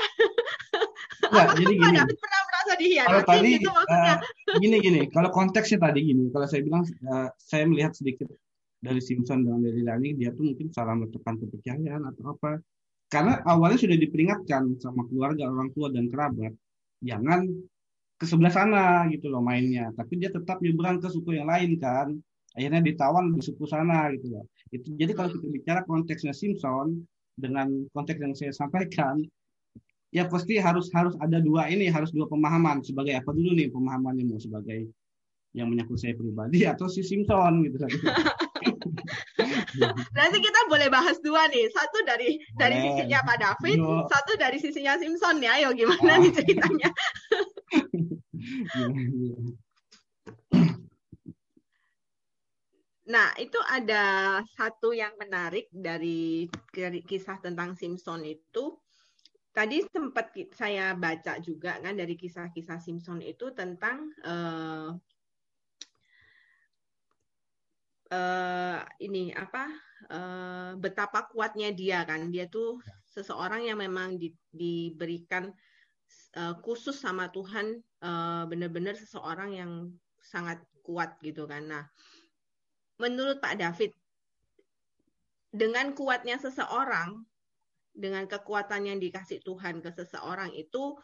Enggak, 1.24 1.48
jadi 1.60 1.74
gini. 1.76 1.96
David 1.98 2.18
pernah 2.20 2.42
merasa 2.48 2.74
dihianati 2.80 3.12
kalau 3.12 3.24
tadi, 3.28 3.50
gitu 3.60 3.70
maksudnya. 3.72 4.16
Uh, 4.24 4.60
gini 4.64 4.76
gini, 4.80 5.02
kalau 5.12 5.30
konteksnya 5.32 5.80
tadi 5.84 6.00
gini, 6.04 6.24
kalau 6.32 6.48
saya 6.48 6.62
bilang 6.64 6.84
uh, 7.08 7.28
saya 7.36 7.64
melihat 7.68 7.92
sedikit 7.96 8.32
dari 8.84 9.00
Simpson 9.00 9.48
dan 9.48 9.64
dari 9.64 9.80
Dani 9.80 10.12
dia 10.20 10.36
tuh 10.36 10.52
mungkin 10.52 10.68
salah 10.76 11.00
meletakkan 11.00 11.40
kepercayaan 11.40 12.04
atau 12.12 12.36
apa. 12.36 12.60
Karena 13.08 13.40
awalnya 13.48 13.80
sudah 13.80 13.96
diperingatkan 13.96 14.76
sama 14.84 15.08
keluarga 15.08 15.48
orang 15.48 15.72
tua 15.72 15.88
dan 15.94 16.12
kerabat 16.12 16.52
jangan 17.00 17.48
ke 18.20 18.26
sebelah 18.28 18.52
sana 18.52 19.08
gitu 19.08 19.32
loh 19.32 19.40
mainnya. 19.40 19.96
Tapi 19.96 20.20
dia 20.20 20.28
tetap 20.28 20.60
nyebrang 20.60 21.00
ke 21.00 21.08
suku 21.08 21.40
yang 21.40 21.48
lain 21.48 21.80
kan. 21.80 22.12
Akhirnya 22.54 22.84
ditawan 22.84 23.34
di 23.34 23.42
suku 23.42 23.64
sana 23.64 24.12
gitu 24.14 24.36
loh. 24.36 24.46
Itu 24.70 24.92
jadi 25.00 25.16
kalau 25.16 25.32
kita 25.32 25.48
bicara 25.48 25.80
konteksnya 25.88 26.36
Simpson 26.36 27.08
dengan 27.40 27.88
konteks 27.96 28.20
yang 28.20 28.36
saya 28.38 28.54
sampaikan 28.54 29.24
ya 30.14 30.30
pasti 30.30 30.62
harus 30.62 30.94
harus 30.94 31.18
ada 31.18 31.42
dua 31.42 31.66
ini 31.74 31.90
harus 31.90 32.14
dua 32.14 32.30
pemahaman 32.30 32.86
sebagai 32.86 33.18
apa 33.18 33.34
dulu 33.34 33.58
nih 33.58 33.74
pemahamannya 33.74 34.30
mau 34.30 34.38
sebagai 34.38 34.86
yang 35.54 35.70
menyangkut 35.70 36.02
saya 36.02 36.18
pribadi 36.18 36.66
atau 36.66 36.90
si 36.90 37.06
Simpson 37.06 37.70
gitu 37.70 37.78
Nanti 40.18 40.42
kita 40.42 40.66
boleh 40.70 40.90
bahas 40.90 41.20
dua 41.22 41.48
nih, 41.50 41.70
satu 41.74 42.04
dari 42.06 42.38
boleh. 42.38 42.58
dari 42.58 42.76
sisinya 42.82 43.20
Pak 43.26 43.38
David, 43.42 43.78
Yo. 43.82 44.08
satu 44.10 44.38
dari 44.38 44.60
sisinya 44.62 44.98
Simpson 44.98 45.42
ya. 45.42 45.52
Ayo 45.58 45.74
gimana 45.74 46.14
ah. 46.18 46.20
nih 46.22 46.32
ceritanya? 46.34 46.90
nah, 53.14 53.30
itu 53.38 53.60
ada 53.70 54.04
satu 54.54 54.94
yang 54.94 55.14
menarik 55.18 55.68
dari, 55.74 56.50
dari 56.74 57.02
kisah 57.06 57.38
tentang 57.42 57.76
Simpson 57.78 58.26
itu. 58.26 58.80
Tadi 59.54 59.86
sempat 59.86 60.34
saya 60.58 60.98
baca 60.98 61.38
juga 61.38 61.78
kan 61.78 61.94
dari 61.94 62.18
kisah-kisah 62.18 62.82
Simpson 62.82 63.22
itu 63.22 63.54
tentang 63.54 64.10
uh, 64.26 64.98
uh, 68.14 68.78
ini 69.02 69.34
apa 69.34 69.66
uh, 70.14 70.72
betapa 70.78 71.26
kuatnya 71.34 71.74
dia 71.74 72.06
kan 72.06 72.30
dia 72.30 72.46
tuh 72.46 72.78
ya. 72.80 72.94
seseorang 73.10 73.66
yang 73.66 73.82
memang 73.82 74.22
di, 74.22 74.34
diberikan 74.54 75.50
uh, 76.38 76.56
khusus 76.62 76.94
sama 76.94 77.34
Tuhan 77.34 77.82
uh, 78.06 78.46
benar-benar 78.46 78.94
seseorang 78.94 79.58
yang 79.58 79.72
sangat 80.22 80.62
kuat 80.86 81.18
gitu 81.26 81.50
kan 81.50 81.66
nah 81.66 81.86
menurut 83.02 83.42
Pak 83.42 83.58
David 83.58 83.92
dengan 85.54 85.94
kuatnya 85.94 86.38
seseorang 86.42 87.22
dengan 87.94 88.26
kekuatan 88.26 88.90
yang 88.90 88.98
dikasih 88.98 89.46
Tuhan 89.46 89.86
ke 89.86 89.94
seseorang 89.94 90.50
itu 90.58 90.98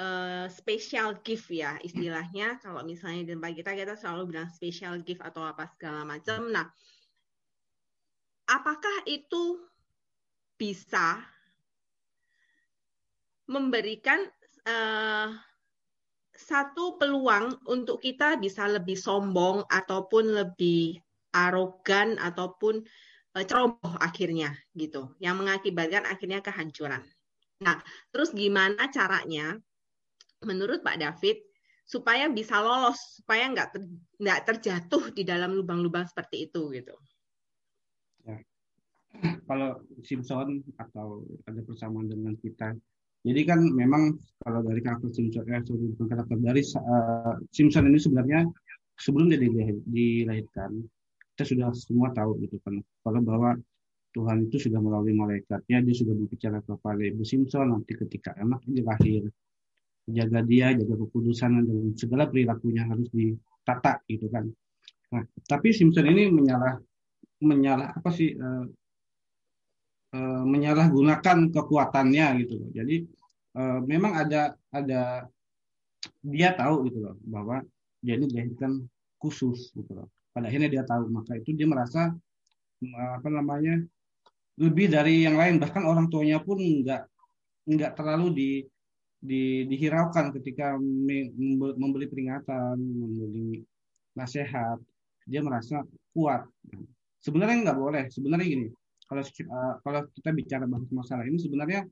uh, 0.00 0.48
special 0.48 1.20
gift 1.20 1.52
ya 1.52 1.76
istilahnya. 1.84 2.56
Kalau 2.64 2.80
misalnya 2.82 3.28
di 3.28 3.30
tempat 3.36 3.52
kita 3.52 3.70
kita 3.76 3.94
selalu 4.00 4.32
bilang 4.32 4.48
special 4.48 5.04
gift 5.04 5.20
atau 5.20 5.44
apa 5.44 5.68
segala 5.76 6.08
macam. 6.08 6.48
Nah 6.48 6.64
apakah 8.48 9.04
itu 9.06 9.60
bisa 10.56 11.20
memberikan 13.46 14.24
uh, 14.66 15.28
satu 16.34 16.96
peluang 16.96 17.60
untuk 17.68 18.00
kita 18.00 18.40
bisa 18.40 18.64
lebih 18.64 18.96
sombong 18.96 19.66
ataupun 19.68 20.32
lebih 20.32 20.96
arogan 21.36 22.16
ataupun 22.16 22.80
uh, 23.36 23.44
ceroboh 23.44 23.94
akhirnya 24.00 24.56
gitu. 24.72 25.12
Yang 25.20 25.36
mengakibatkan 25.44 26.08
akhirnya 26.08 26.40
kehancuran. 26.40 27.04
Nah, 27.60 27.76
terus 28.08 28.32
gimana 28.32 28.88
caranya 28.88 29.60
menurut 30.44 30.80
Pak 30.80 31.00
David 31.00 31.40
supaya 31.90 32.30
bisa 32.30 32.62
lolos, 32.62 33.18
supaya 33.18 33.50
nggak 33.50 33.68
ter, 33.74 33.82
nggak 34.22 34.40
terjatuh 34.46 35.10
di 35.10 35.26
dalam 35.26 35.58
lubang-lubang 35.58 36.06
seperti 36.06 36.46
itu 36.46 36.70
gitu. 36.70 36.94
Ya. 38.22 38.38
Kalau 39.50 39.82
Simpson 40.06 40.62
atau 40.78 41.26
ada 41.50 41.60
persamaan 41.66 42.06
dengan 42.06 42.38
kita, 42.38 42.78
jadi 43.26 43.40
kan 43.42 43.60
memang 43.74 44.16
kalau 44.46 44.62
dari 44.62 44.80
karakter 44.80 45.10
Simpson, 45.10 45.44
eh, 45.50 45.60
karakter 46.08 46.38
dari 46.38 46.62
uh, 46.78 47.36
Simpson 47.50 47.90
ini 47.90 47.98
sebenarnya 47.98 48.46
sebelum 48.96 49.28
dia 49.28 49.42
dilahirkan, 49.90 50.86
kita 51.34 51.44
sudah 51.44 51.68
semua 51.74 52.14
tahu 52.14 52.38
gitu 52.46 52.56
kan, 52.62 52.78
kalau 53.02 53.20
bahwa 53.20 53.58
Tuhan 54.14 54.46
itu 54.46 54.70
sudah 54.70 54.78
melalui 54.78 55.14
malaikatnya, 55.14 55.82
dia 55.82 55.94
sudah 55.94 56.14
berbicara 56.14 56.58
kepada 56.62 57.02
Ibu 57.02 57.22
Simpson 57.26 57.74
nanti 57.74 57.94
ketika 57.94 58.34
anak 58.38 58.62
ini 58.66 58.82
lahir, 58.82 59.22
jaga 60.08 60.40
dia, 60.46 60.72
jaga 60.72 60.94
kekudusan 61.06 61.64
dan 61.64 61.92
segala 61.98 62.28
perilakunya 62.30 62.86
harus 62.88 63.08
ditata 63.12 64.00
gitu 64.08 64.26
kan. 64.32 64.48
Nah, 65.10 65.22
tapi 65.44 65.74
Simpson 65.74 66.06
ini 66.06 66.30
menyalah 66.30 66.78
menyalah 67.40 67.96
apa 67.96 68.10
sih 68.12 68.36
uh, 68.36 68.64
uh, 70.14 70.42
menyalahgunakan 70.46 71.50
kekuatannya 71.50 72.26
gitu 72.46 72.54
loh. 72.60 72.70
Jadi 72.70 72.96
uh, 73.58 73.80
memang 73.82 74.12
ada 74.16 74.54
ada 74.70 75.26
dia 76.24 76.52
tahu 76.56 76.88
gitu 76.88 76.98
loh 77.04 77.16
bahwa 77.26 77.60
dia 78.00 78.16
ini 78.16 78.28
dilahirkan 78.30 78.84
khusus 79.20 79.72
gitu 79.74 79.92
loh. 79.92 80.08
Pada 80.30 80.46
akhirnya 80.46 80.70
dia 80.70 80.84
tahu 80.86 81.10
maka 81.10 81.36
itu 81.36 81.52
dia 81.52 81.66
merasa 81.66 82.14
apa 82.96 83.28
namanya 83.28 83.76
lebih 84.56 84.88
dari 84.88 85.24
yang 85.24 85.36
lain 85.36 85.60
bahkan 85.60 85.84
orang 85.84 86.08
tuanya 86.08 86.40
pun 86.40 86.56
nggak 86.56 87.04
nggak 87.68 87.92
terlalu 87.92 88.26
di 88.32 88.50
di, 89.20 89.68
dihiraukan 89.68 90.32
ketika 90.40 90.80
membeli 91.76 92.08
peringatan, 92.08 92.80
membeli 92.80 93.60
nasihat, 94.16 94.80
dia 95.28 95.44
merasa 95.44 95.84
kuat. 96.16 96.48
Sebenarnya 97.20 97.68
nggak 97.68 97.78
boleh. 97.78 98.04
Sebenarnya 98.08 98.46
gini, 98.48 98.66
kalau 99.04 99.22
uh, 99.22 99.74
kalau 99.84 100.00
kita 100.16 100.30
bicara 100.32 100.64
bahas 100.64 100.88
masalah 100.88 101.28
ini 101.28 101.36
sebenarnya 101.36 101.84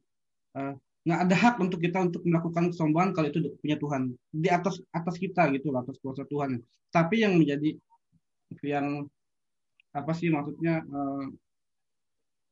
uh, 0.56 0.72
nggak 1.04 1.20
ada 1.28 1.36
hak 1.36 1.54
untuk 1.60 1.78
kita 1.84 1.98
untuk 2.04 2.24
melakukan 2.24 2.72
kesombongan 2.72 3.10
kalau 3.12 3.28
itu 3.28 3.40
punya 3.60 3.76
Tuhan 3.80 4.02
di 4.32 4.48
atas 4.48 4.80
atas 4.92 5.16
kita 5.20 5.52
gitu 5.52 5.72
atas 5.76 6.00
kuasa 6.00 6.24
Tuhan. 6.26 6.58
Tapi 6.88 7.22
yang 7.22 7.36
menjadi 7.36 7.76
yang 8.64 9.04
apa 9.92 10.12
sih 10.16 10.32
maksudnya 10.32 10.80
uh, 10.88 11.28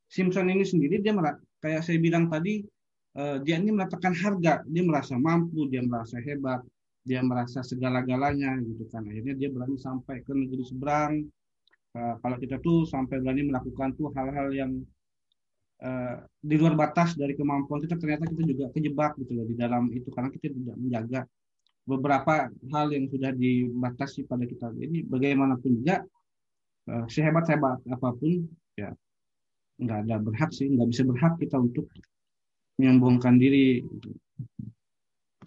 Simpson 0.07 0.47
ini 0.53 0.63
sendiri 0.63 1.03
dia 1.03 1.11
merasa, 1.11 1.43
kayak 1.59 1.83
saya 1.83 1.99
bilang 1.99 2.31
tadi 2.31 2.63
uh, 3.17 3.37
dia 3.43 3.57
ini 3.59 3.73
meletakkan 3.73 4.13
harga, 4.13 4.63
dia 4.69 4.83
merasa 4.85 5.17
mampu, 5.17 5.67
dia 5.73 5.83
merasa 5.83 6.21
hebat, 6.21 6.61
dia 7.03 7.25
merasa 7.25 7.65
segala-galanya 7.65 8.61
gitu 8.63 8.85
kan. 8.93 9.03
Akhirnya 9.09 9.35
dia 9.35 9.49
berani 9.49 9.81
sampai 9.81 10.21
ke 10.23 10.33
negeri 10.37 10.65
seberang. 10.67 11.25
Uh, 11.97 12.15
kalau 12.21 12.37
kita 12.37 12.61
tuh 12.61 12.85
sampai 12.85 13.25
berani 13.25 13.49
melakukan 13.49 13.97
tuh 13.97 14.13
hal-hal 14.13 14.53
yang 14.53 14.73
uh, 15.81 16.21
di 16.45 16.55
luar 16.61 16.77
batas 16.77 17.17
dari 17.17 17.33
kemampuan 17.33 17.81
kita, 17.81 17.97
ternyata 17.97 18.29
kita 18.29 18.43
juga 18.45 18.65
kejebak 18.77 19.17
gitu 19.25 19.33
loh 19.33 19.47
di 19.49 19.57
dalam 19.57 19.89
itu 19.97 20.13
karena 20.13 20.29
kita 20.29 20.53
tidak 20.53 20.77
menjaga 20.77 21.21
beberapa 21.87 22.51
hal 22.51 22.87
yang 22.91 23.07
sudah 23.09 23.33
dibatasi 23.33 24.27
pada 24.29 24.45
kita. 24.45 24.75
Jadi 24.77 25.07
bagaimanapun 25.07 25.71
juga 25.81 26.05
uh, 26.91 27.07
sehebat-hebat 27.09 27.81
apa 27.89 28.09
pun 28.13 28.45
ya 28.77 28.93
nggak 29.81 29.99
ada 30.05 30.17
berhak 30.21 30.51
sih, 30.53 30.69
nggak 30.69 30.89
bisa 30.91 31.03
berhak 31.07 31.39
kita 31.41 31.57
untuk 31.57 31.87
menyombongkan 32.77 33.41
diri. 33.41 33.81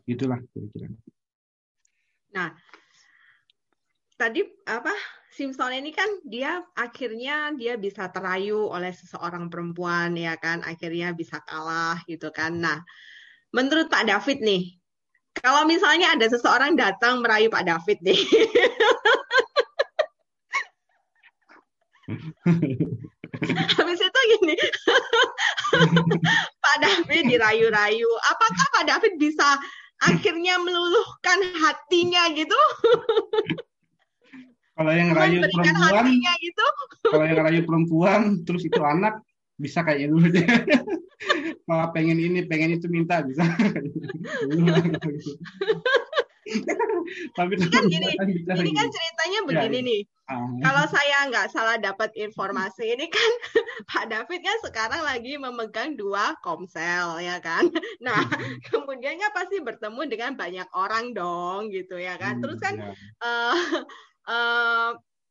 Itulah 0.10 0.42
kira-kira. 0.50 0.90
Nah 2.34 2.50
tadi 4.20 4.44
apa 4.68 4.92
Simpson 5.30 5.72
ini 5.72 5.96
kan 5.96 6.10
dia 6.28 6.60
akhirnya 6.76 7.56
dia 7.56 7.80
bisa 7.80 8.12
terayu 8.12 8.68
oleh 8.68 8.92
seseorang 8.92 9.48
perempuan 9.48 10.18
ya 10.18 10.36
kan? 10.42 10.66
Akhirnya 10.66 11.14
bisa 11.14 11.40
kalah 11.46 12.02
gitu 12.10 12.34
kan? 12.34 12.58
Nah 12.58 12.82
menurut 13.54 13.90
Pak 13.90 14.10
David 14.10 14.42
nih 14.42 14.64
kalau 15.38 15.70
misalnya 15.70 16.18
ada 16.18 16.26
seseorang 16.28 16.76
datang 16.76 17.24
merayu 17.24 17.48
Pak 17.54 17.64
David 17.64 18.02
nih. 18.04 18.18
Habis 23.78 24.02
itu 24.02 24.20
gini, 24.34 24.58
Pak 26.70 26.78
David 26.86 27.34
dirayu-rayu. 27.34 28.10
Apakah 28.30 28.66
Pak 28.78 28.86
David 28.86 29.18
bisa 29.18 29.58
akhirnya 30.06 30.62
meluluhkan 30.62 31.40
hatinya 31.58 32.30
gitu? 32.38 32.60
Kalau 34.78 34.94
yang 34.96 35.12
rayu 35.12 35.44
perempuan, 35.44 36.06
gitu. 36.40 36.66
kalau 37.10 37.26
yang 37.26 37.42
rayu 37.44 37.62
perempuan, 37.66 38.22
terus 38.48 38.64
itu 38.64 38.80
anak, 38.80 39.20
bisa 39.60 39.84
kayak 39.84 40.14
dulu 40.14 40.30
aja. 40.30 40.46
Malah 41.68 41.92
pengen 41.92 42.16
ini, 42.22 42.48
pengen 42.48 42.80
itu 42.80 42.88
minta 42.88 43.20
bisa. 43.26 43.44
Tapi 47.36 47.54
kan 47.60 47.84
gini, 47.92 48.08
ini 48.16 48.72
kan 48.72 48.88
ceritanya 48.88 49.40
begini 49.46 49.80
ya, 49.84 49.88
nih. 49.90 50.02
Kalau 50.38 50.86
saya 50.94 51.26
nggak 51.26 51.50
salah 51.50 51.78
dapat 51.82 52.14
informasi 52.14 52.94
ini 52.94 53.10
kan 53.10 53.32
Pak 53.90 54.06
David 54.14 54.46
kan 54.46 54.58
sekarang 54.62 55.02
lagi 55.02 55.42
memegang 55.42 55.98
dua 55.98 56.38
komsel 56.46 57.18
ya 57.22 57.42
kan. 57.42 57.66
Nah 58.06 58.22
kemudian 58.70 59.18
kan 59.20 59.32
pasti 59.34 59.60
bertemu 59.60 60.02
dengan 60.08 60.32
banyak 60.38 60.70
orang 60.78 61.18
dong 61.18 61.74
gitu 61.74 61.98
ya 61.98 62.16
kan. 62.16 62.38
Terus 62.40 62.62
kan 62.62 62.78
ya. 62.78 62.94
uh, 63.26 63.58
uh, 64.30 64.90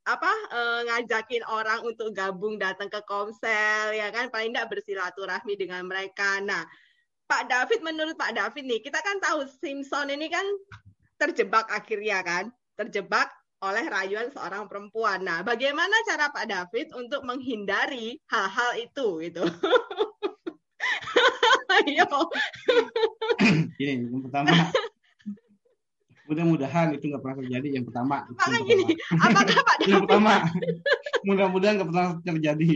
apa 0.08 0.32
uh, 0.50 0.80
ngajakin 0.88 1.44
orang 1.46 1.84
untuk 1.84 2.10
gabung 2.16 2.56
datang 2.58 2.88
ke 2.90 2.98
komsel 3.06 3.92
ya 3.92 4.08
kan 4.10 4.32
paling 4.34 4.50
nggak 4.50 4.66
bersilaturahmi 4.66 5.54
dengan 5.54 5.86
mereka. 5.86 6.42
Nah 6.42 6.66
Pak 7.28 7.46
David 7.46 7.80
menurut 7.84 8.16
Pak 8.18 8.34
David 8.34 8.64
nih 8.66 8.80
kita 8.82 8.98
kan 9.04 9.20
tahu 9.22 9.46
Simpson 9.62 10.10
ini 10.10 10.26
kan 10.32 10.44
terjebak 11.18 11.66
akhirnya 11.68 12.22
kan, 12.22 12.48
terjebak 12.78 13.28
oleh 13.58 13.84
rayuan 13.90 14.30
seorang 14.30 14.70
perempuan. 14.70 15.26
Nah, 15.26 15.42
bagaimana 15.42 15.90
cara 16.06 16.30
Pak 16.30 16.46
David 16.46 16.94
untuk 16.94 17.26
menghindari 17.26 18.22
hal-hal 18.30 18.78
itu 18.78 19.18
gitu? 19.26 19.42
Ayo. 21.78 22.06
Gini, 23.78 24.08
yang 24.08 24.24
pertama 24.24 24.72
mudah-mudahan 26.28 26.92
itu 26.92 27.08
nggak 27.08 27.22
pernah 27.24 27.38
terjadi 27.40 27.68
yang 27.80 27.84
pertama. 27.88 28.16
Maka 28.28 28.60
gini, 28.60 28.84
apakah 29.16 29.64
Pak 29.64 29.76
David? 29.80 29.88
yang 29.88 30.02
pertama, 30.04 30.32
mudah-mudahan 31.24 31.74
nggak 31.80 31.88
pernah 31.88 32.08
terjadi. 32.20 32.68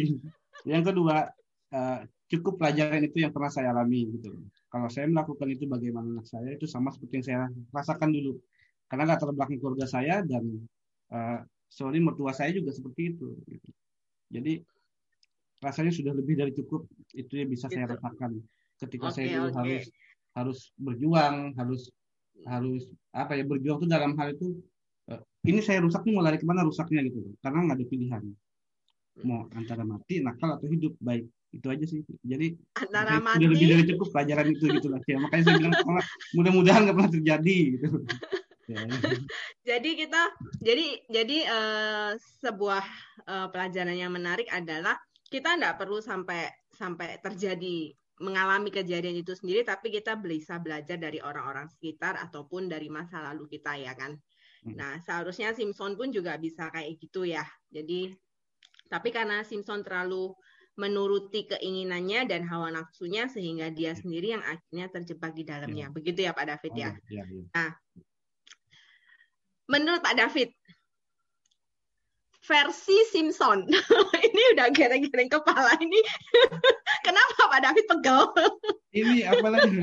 Yang 0.64 0.82
kedua, 0.88 1.16
uh, 1.76 1.98
cukup 2.32 2.56
pelajaran 2.56 3.04
itu 3.04 3.20
yang 3.20 3.28
pernah 3.28 3.52
saya 3.52 3.76
alami 3.76 4.08
gitu. 4.16 4.40
Kalau 4.72 4.88
saya 4.88 5.04
melakukan 5.04 5.52
itu 5.52 5.68
bagaimana 5.68 6.16
anak 6.16 6.26
saya 6.32 6.56
itu 6.56 6.64
sama 6.64 6.88
seperti 6.88 7.20
yang 7.20 7.26
saya 7.28 7.38
rasakan 7.76 8.08
dulu. 8.08 8.40
Karena 8.92 9.08
latar 9.08 9.32
belakang 9.32 9.56
keluarga 9.56 9.88
saya 9.88 10.20
dan 10.20 10.44
uh, 11.08 11.40
sorry 11.72 11.96
mertua 11.96 12.36
saya 12.36 12.52
juga 12.52 12.76
seperti 12.76 13.16
itu. 13.16 13.32
Gitu. 13.48 13.70
Jadi 14.28 14.52
rasanya 15.64 15.92
sudah 15.96 16.12
lebih 16.12 16.36
dari 16.36 16.52
cukup 16.52 16.84
itu 17.16 17.40
yang 17.40 17.48
bisa 17.48 17.72
gitu. 17.72 17.80
saya 17.80 17.96
rasakan 17.96 18.44
ketika 18.76 19.08
okay, 19.08 19.14
saya 19.16 19.26
dulu 19.32 19.48
okay. 19.48 19.56
harus 19.56 19.84
harus 20.36 20.58
berjuang, 20.76 21.36
harus 21.56 21.82
harus 22.44 22.82
apa 23.14 23.32
ya 23.38 23.44
berjuang 23.48 23.80
itu 23.80 23.88
dalam 23.88 24.12
hal 24.18 24.34
itu 24.34 24.58
uh, 25.08 25.20
ini 25.46 25.62
saya 25.62 25.80
rusak 25.80 26.02
nih 26.02 26.12
mau 26.12 26.24
lari 26.24 26.36
ke 26.40 26.46
mana 26.48 26.66
rusaknya 26.66 27.04
gitu 27.06 27.22
karena 27.40 27.70
nggak 27.70 27.76
ada 27.78 27.86
pilihan 27.86 28.22
mau 29.22 29.46
antara 29.54 29.84
mati 29.84 30.24
nakal 30.24 30.56
atau 30.56 30.66
hidup 30.66 30.96
baik 30.98 31.28
itu 31.52 31.66
aja 31.68 31.84
sih 31.84 32.00
jadi 32.24 32.56
antara 32.80 33.20
mati 33.20 33.44
lebih 33.44 33.66
dari 33.76 33.84
cukup 33.94 34.08
pelajaran 34.10 34.46
itu 34.48 34.64
gitu 34.72 34.88
lah 34.88 35.00
ya 35.04 35.20
makanya 35.20 35.42
saya 35.44 35.56
bilang 35.60 35.74
mudah-mudahan 36.34 36.80
nggak 36.88 36.96
pernah 36.96 37.12
terjadi 37.12 37.56
gitu. 37.76 37.88
jadi 39.68 39.90
kita 39.98 40.22
jadi 40.62 40.86
jadi 41.10 41.38
uh, 41.50 42.10
sebuah 42.42 42.84
uh, 43.26 43.48
pelajaran 43.50 43.96
yang 43.98 44.14
menarik 44.14 44.46
adalah 44.50 44.94
kita 45.26 45.56
tidak 45.56 45.80
perlu 45.80 45.98
sampai 45.98 46.46
sampai 46.72 47.18
terjadi 47.18 47.92
mengalami 48.22 48.70
kejadian 48.70 49.18
itu 49.18 49.34
sendiri 49.34 49.66
tapi 49.66 49.90
kita 49.90 50.14
bisa 50.20 50.62
belajar 50.62 50.94
dari 50.94 51.18
orang-orang 51.18 51.66
sekitar 51.66 52.20
ataupun 52.22 52.70
dari 52.70 52.86
masa 52.86 53.18
lalu 53.18 53.50
kita 53.50 53.74
ya 53.82 53.98
kan 53.98 54.14
hmm. 54.62 54.78
nah 54.78 54.94
seharusnya 55.02 55.50
Simpson 55.56 55.98
pun 55.98 56.14
juga 56.14 56.38
bisa 56.38 56.70
kayak 56.70 57.02
gitu 57.02 57.26
ya 57.26 57.42
jadi 57.72 58.14
tapi 58.86 59.08
karena 59.10 59.42
Simpson 59.42 59.82
terlalu 59.82 60.36
menuruti 60.72 61.44
keinginannya 61.48 62.24
dan 62.24 62.48
hawa 62.48 62.72
nafsunya 62.72 63.28
sehingga 63.28 63.68
dia 63.68 63.92
sendiri 63.92 64.32
yang 64.32 64.44
akhirnya 64.44 64.88
terjebak 64.88 65.36
di 65.36 65.44
dalamnya. 65.44 65.88
Ya. 65.88 65.92
Begitu 65.92 66.18
ya 66.24 66.32
Pak 66.32 66.46
David 66.48 66.72
ya. 66.72 66.90
Oh, 66.92 66.96
ya, 67.12 67.24
ya. 67.28 67.44
Nah, 67.52 67.70
menurut 69.70 70.02
Pak 70.02 70.18
David, 70.18 70.50
versi 72.42 72.96
Simpson 73.06 73.70
ini 74.28 74.42
udah 74.54 74.66
gereng-gereng 74.74 75.30
kepala 75.30 75.78
ini. 75.78 75.98
Kenapa 77.06 77.40
Pak 77.48 77.62
David 77.62 77.84
pegel? 77.86 78.22
ini 78.98 79.22
apa 79.22 79.46
lagi? 79.46 79.78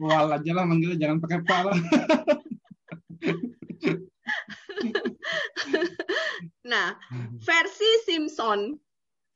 Wal 0.00 0.32
aja 0.32 0.50
lah 0.56 0.64
manggilnya 0.64 0.96
jangan 0.96 1.18
pakai 1.20 1.38
kepala. 1.44 1.72
nah, 6.64 6.96
versi 7.44 7.90
Simpson, 8.08 8.80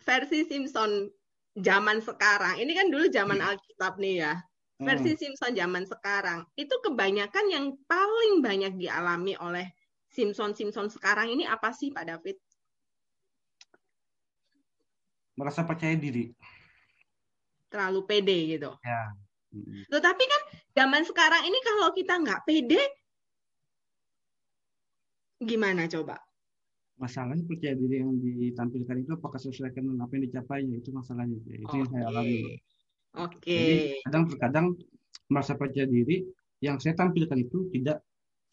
versi 0.01 0.49
Simpson 0.49 1.11
zaman 1.59 2.01
sekarang, 2.01 2.63
ini 2.63 2.73
kan 2.73 2.89
dulu 2.89 3.11
zaman. 3.13 3.43
Alkitab 3.45 4.01
nih 4.01 4.25
ya. 4.25 4.35
Versi 4.79 5.11
hmm. 5.15 5.19
Simpson 5.19 5.53
zaman 5.59 5.85
sekarang 5.91 6.47
itu 6.55 6.71
kebanyakan 6.87 7.47
yang 7.51 7.67
paling 7.91 8.39
banyak 8.39 8.79
dialami 8.79 9.35
oleh 9.43 9.67
Simpson 10.07 10.55
Simpson 10.55 10.87
sekarang 10.87 11.35
ini 11.35 11.43
apa 11.43 11.75
sih 11.75 11.91
Pak 11.91 12.07
David? 12.07 12.37
Merasa 15.35 15.67
percaya 15.67 15.99
diri. 15.99 16.31
Terlalu 17.67 18.01
pede 18.07 18.39
gitu. 18.55 18.71
Ya. 18.87 19.03
Tetapi 19.91 20.25
kan 20.25 20.43
zaman 20.79 21.03
sekarang 21.03 21.43
ini 21.43 21.59
kalau 21.67 21.91
kita 21.91 22.15
nggak 22.23 22.43
pede, 22.47 22.83
Gimana 25.39 25.87
coba? 25.87 26.19
Masalahnya 26.99 27.47
percaya 27.47 27.79
diri 27.79 28.03
yang 28.03 28.19
ditampilkan 28.19 29.07
itu 29.07 29.11
apakah 29.15 29.39
sesuai 29.39 29.71
dengan 29.71 30.03
apa 30.03 30.19
yang 30.19 30.27
dicapainya 30.27 30.83
itu 30.83 30.91
masalahnya. 30.91 31.39
Itu 31.47 31.63
okay. 31.71 31.79
yang 31.79 31.91
saya 31.95 32.05
alami. 32.11 32.59
Oke. 33.19 33.43
Okay. 33.43 34.01
kadang 34.07 34.25
terkadang 34.31 34.67
merasa 35.29 35.53
percaya 35.59 35.85
diri 35.85 36.25
yang 36.63 36.79
saya 36.79 36.95
tampilkan 36.99 37.39
itu 37.39 37.71
tidak 37.75 38.03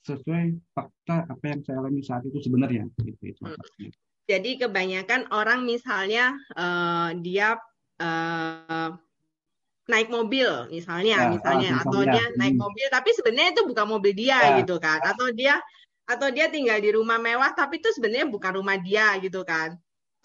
sesuai 0.06 0.54
fakta 0.78 1.26
apa 1.26 1.46
yang 1.50 1.60
saya 1.66 1.78
alami 1.82 2.02
saat 2.06 2.22
itu 2.30 2.38
sebenarnya. 2.42 2.86
Gitu, 3.02 3.22
itu. 3.26 3.42
Hmm. 3.42 3.92
Jadi 4.26 4.52
kebanyakan 4.62 5.30
orang 5.34 5.66
misalnya 5.66 6.34
uh, 6.58 7.14
dia 7.18 7.58
uh, 8.02 8.90
naik 9.86 10.10
mobil 10.10 10.50
misalnya, 10.74 11.30
ya, 11.30 11.30
misalnya, 11.30 11.78
ah, 11.78 11.82
atau 11.86 12.02
dia 12.02 12.26
naik 12.42 12.58
hmm. 12.58 12.64
mobil 12.66 12.88
tapi 12.90 13.10
sebenarnya 13.14 13.54
itu 13.54 13.64
bukan 13.70 13.86
mobil 13.86 14.14
dia 14.18 14.38
ya. 14.42 14.58
gitu 14.66 14.82
kan, 14.82 14.98
atau 14.98 15.30
dia 15.30 15.62
atau 16.06 16.30
dia 16.30 16.50
tinggal 16.50 16.78
di 16.78 16.94
rumah 16.94 17.18
mewah 17.18 17.54
tapi 17.58 17.82
itu 17.82 17.90
sebenarnya 17.94 18.30
bukan 18.30 18.62
rumah 18.62 18.78
dia 18.78 19.18
gitu 19.22 19.42
kan 19.42 19.74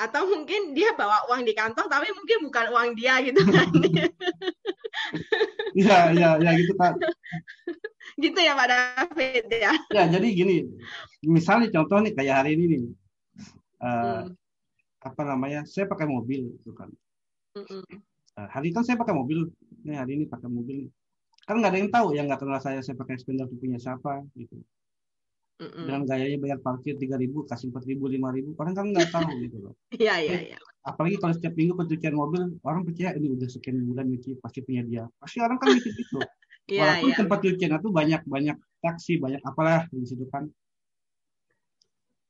atau 0.00 0.24
mungkin 0.24 0.72
dia 0.72 0.96
bawa 0.96 1.28
uang 1.28 1.44
di 1.44 1.52
kantong 1.52 1.84
tapi 1.92 2.08
mungkin 2.16 2.48
bukan 2.48 2.66
uang 2.72 2.88
dia 2.96 3.20
gitu 3.20 3.40
kan. 3.44 3.68
Iya 5.70 6.10
iya 6.12 6.30
ya 6.42 6.50
gitu 6.58 6.74
Pak 6.74 6.98
gitu 8.24 8.38
ya 8.42 8.58
Pak 8.58 8.68
David 8.68 9.46
ya. 9.54 9.72
Ya 9.94 10.04
jadi 10.10 10.26
gini 10.34 10.66
misalnya 11.22 11.70
contoh 11.70 12.02
nih 12.02 12.12
kayak 12.14 12.42
hari 12.42 12.58
ini 12.58 12.64
nih 12.74 12.82
uh, 13.78 14.26
hmm. 14.26 14.34
apa 15.06 15.22
namanya 15.22 15.62
saya 15.70 15.86
pakai 15.86 16.10
mobil 16.10 16.50
gitu 16.58 16.74
kan. 16.74 16.90
Hmm. 17.54 17.86
uh, 18.38 18.48
hari 18.50 18.74
kan 18.74 18.82
saya 18.82 18.98
pakai 18.98 19.14
mobil 19.14 19.46
nih 19.86 19.94
hari 19.94 20.18
ini 20.18 20.24
pakai 20.26 20.50
mobil 20.50 20.90
kan 21.46 21.58
nggak 21.58 21.70
ada 21.70 21.78
yang 21.82 21.90
tahu 21.90 22.06
yang 22.14 22.26
nggak 22.26 22.40
kenal 22.42 22.62
saya 22.62 22.82
saya 22.82 22.98
pakai 22.98 23.18
spender 23.18 23.46
punya 23.50 23.78
siapa 23.78 24.22
gitu 24.38 24.58
Mm-mm. 25.60 25.84
dengan 25.84 26.02
gayanya 26.08 26.38
bayar 26.40 26.58
parkir 26.64 26.96
tiga 26.96 27.20
ribu 27.20 27.44
kasih 27.44 27.68
empat 27.68 27.84
ribu 27.84 28.08
lima 28.08 28.32
ribu. 28.32 28.56
Orang 28.56 28.72
kan 28.72 28.88
nggak 28.88 29.12
tahu 29.12 29.28
gitu 29.44 29.56
loh. 29.60 29.74
Iya 30.00 30.16
iya 30.24 30.38
iya. 30.56 30.58
apalagi 30.80 31.20
kalau 31.20 31.36
setiap 31.36 31.52
minggu 31.60 31.76
pencucian 31.76 32.16
mobil 32.16 32.56
orang 32.64 32.88
percaya 32.88 33.12
ini 33.12 33.36
udah 33.36 33.44
sekian 33.44 33.84
bulan 33.84 34.08
nyuci 34.08 34.40
pasti 34.40 34.64
punya 34.64 34.80
dia. 34.88 35.04
Pasti 35.20 35.44
orang 35.44 35.60
kan 35.60 35.76
mikir 35.76 35.92
itu 35.92 36.16
yeah, 36.72 36.96
walaupun 36.96 37.10
yeah. 37.12 37.18
tempat 37.20 37.38
cucian 37.44 37.70
itu 37.76 37.90
banyak 37.92 38.22
banyak 38.24 38.56
taksi 38.80 39.12
banyak 39.20 39.42
apalah 39.44 39.84
di 39.92 40.08
situ 40.08 40.24
kan. 40.32 40.48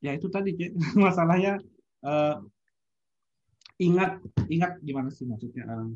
Ya 0.02 0.18
itu 0.18 0.26
tadi 0.26 0.58
cek 0.58 0.74
masalahnya 1.06 1.62
uh, 2.02 2.42
ingat 3.78 4.18
ingat 4.50 4.82
gimana 4.82 5.14
sih 5.14 5.22
maksudnya 5.30 5.70
uh, 5.70 5.86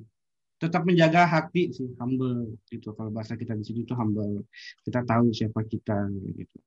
tetap 0.62 0.86
menjaga 0.86 1.26
hati 1.26 1.74
sih 1.74 1.90
humble 1.98 2.54
gitu. 2.70 2.94
Kalau 2.94 3.10
bahasa 3.10 3.34
kita 3.34 3.58
di 3.58 3.66
sini 3.66 3.82
itu 3.82 3.98
humble. 3.98 4.46
Kita 4.86 5.02
tahu 5.02 5.34
siapa 5.34 5.66
kita 5.66 6.06
gitu 6.38 6.62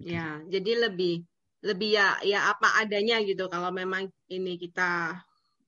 Ya, 0.00 0.40
jadi 0.48 0.88
lebih 0.88 1.28
lebih 1.60 1.92
ya 1.92 2.16
ya 2.24 2.48
apa 2.48 2.80
adanya 2.80 3.20
gitu. 3.20 3.46
Kalau 3.52 3.68
memang 3.68 4.08
ini 4.32 4.56
kita 4.56 5.20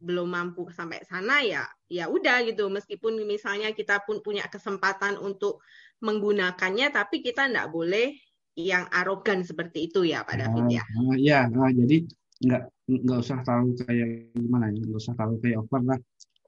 belum 0.02 0.34
mampu 0.34 0.66
sampai 0.74 1.04
sana 1.06 1.44
ya 1.44 1.68
ya 1.92 2.08
udah 2.08 2.42
gitu. 2.48 2.72
Meskipun 2.72 3.20
misalnya 3.28 3.70
kita 3.76 4.00
pun 4.02 4.24
punya 4.24 4.48
kesempatan 4.48 5.20
untuk 5.20 5.60
menggunakannya, 6.00 6.90
tapi 6.90 7.20
kita 7.20 7.46
tidak 7.46 7.68
boleh 7.70 8.16
yang 8.58 8.84
arogan 8.92 9.44
seperti 9.44 9.88
itu 9.88 10.04
ya 10.04 10.24
Pak 10.24 10.36
David 10.36 10.64
ya. 10.68 10.84
Uh, 10.96 11.16
ya, 11.16 11.40
uh, 11.48 11.70
jadi 11.72 11.96
nggak 12.42 12.62
nggak 12.88 13.18
usah 13.22 13.38
tahu 13.46 13.76
kayak 13.84 14.32
gimana 14.36 14.68
ya, 14.72 14.80
nggak 14.82 15.00
usah 15.00 15.14
tahu 15.16 15.40
kayak 15.40 15.56
over 15.62 15.80
lah. 15.86 16.00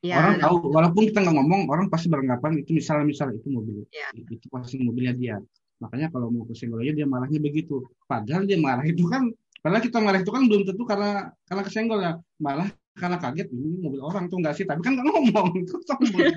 Ya, 0.05 0.21
orang 0.21 0.37
tahu, 0.37 0.69
walaupun 0.69 1.03
kita 1.09 1.25
nggak 1.25 1.33
ngomong, 1.33 1.63
orang 1.73 1.89
pasti 1.89 2.13
beranggapan 2.13 2.61
itu 2.61 2.77
misalnya 2.77 3.09
misalnya 3.09 3.41
itu 3.41 3.49
mobil, 3.49 3.89
ya. 3.89 4.13
itu 4.13 4.47
pasti 4.53 4.77
mobilnya 4.85 5.17
dia. 5.17 5.37
Makanya 5.85 6.09
kalau 6.09 6.33
mau 6.33 6.49
ke 6.49 6.57
senggol 6.57 6.81
aja 6.81 6.97
dia 6.97 7.05
marahnya 7.05 7.37
begitu. 7.37 7.85
Padahal 8.09 8.49
dia 8.49 8.57
marah 8.57 8.85
itu 8.89 9.05
kan, 9.05 9.29
padahal 9.61 9.85
kita 9.85 10.01
marah 10.01 10.25
itu 10.25 10.33
kan 10.33 10.43
belum 10.49 10.65
tentu 10.65 10.83
karena 10.89 11.29
karena 11.45 11.63
kesenggol 11.63 12.01
ya. 12.01 12.17
Malah 12.41 12.73
karena 12.95 13.19
kaget 13.19 13.51
ini 13.51 13.83
mobil 13.83 14.01
orang 14.07 14.31
tuh 14.31 14.39
enggak 14.39 14.55
sih, 14.55 14.65
tapi 14.65 14.81
kan 14.81 14.97
nggak 14.97 15.05
ngomong. 15.05 15.51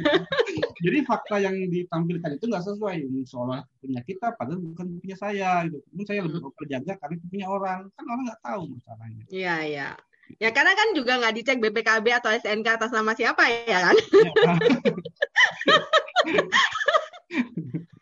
Jadi 0.85 0.97
fakta 1.05 1.37
yang 1.37 1.55
ditampilkan 1.69 2.35
itu 2.35 2.45
nggak 2.49 2.65
sesuai. 2.65 3.07
Seolah 3.29 3.63
punya 3.79 4.01
kita, 4.03 4.35
padahal 4.35 4.59
bukan 4.59 4.99
punya 4.99 5.15
saya. 5.15 5.63
Gitu. 5.69 5.79
Mungkin 5.93 6.07
saya 6.09 6.19
lebih 6.27 6.49
berjaga 6.57 6.93
karena 6.99 7.13
itu 7.15 7.25
punya 7.29 7.47
orang. 7.47 7.79
Kan 7.93 8.05
orang 8.09 8.23
nggak 8.27 8.41
tahu 8.43 8.61
masalahnya. 8.73 9.23
Iya, 9.31 9.55
iya. 9.63 9.89
Ya 10.43 10.51
karena 10.51 10.75
kan 10.75 10.91
juga 10.91 11.23
nggak 11.23 11.35
dicek 11.39 11.63
BPKB 11.63 12.05
atau 12.19 12.35
SNK 12.35 12.67
atas 12.67 12.91
nama 12.91 13.15
siapa 13.15 13.47
ya 13.47 13.79
kan? 13.79 13.95
Ya. 13.95 14.31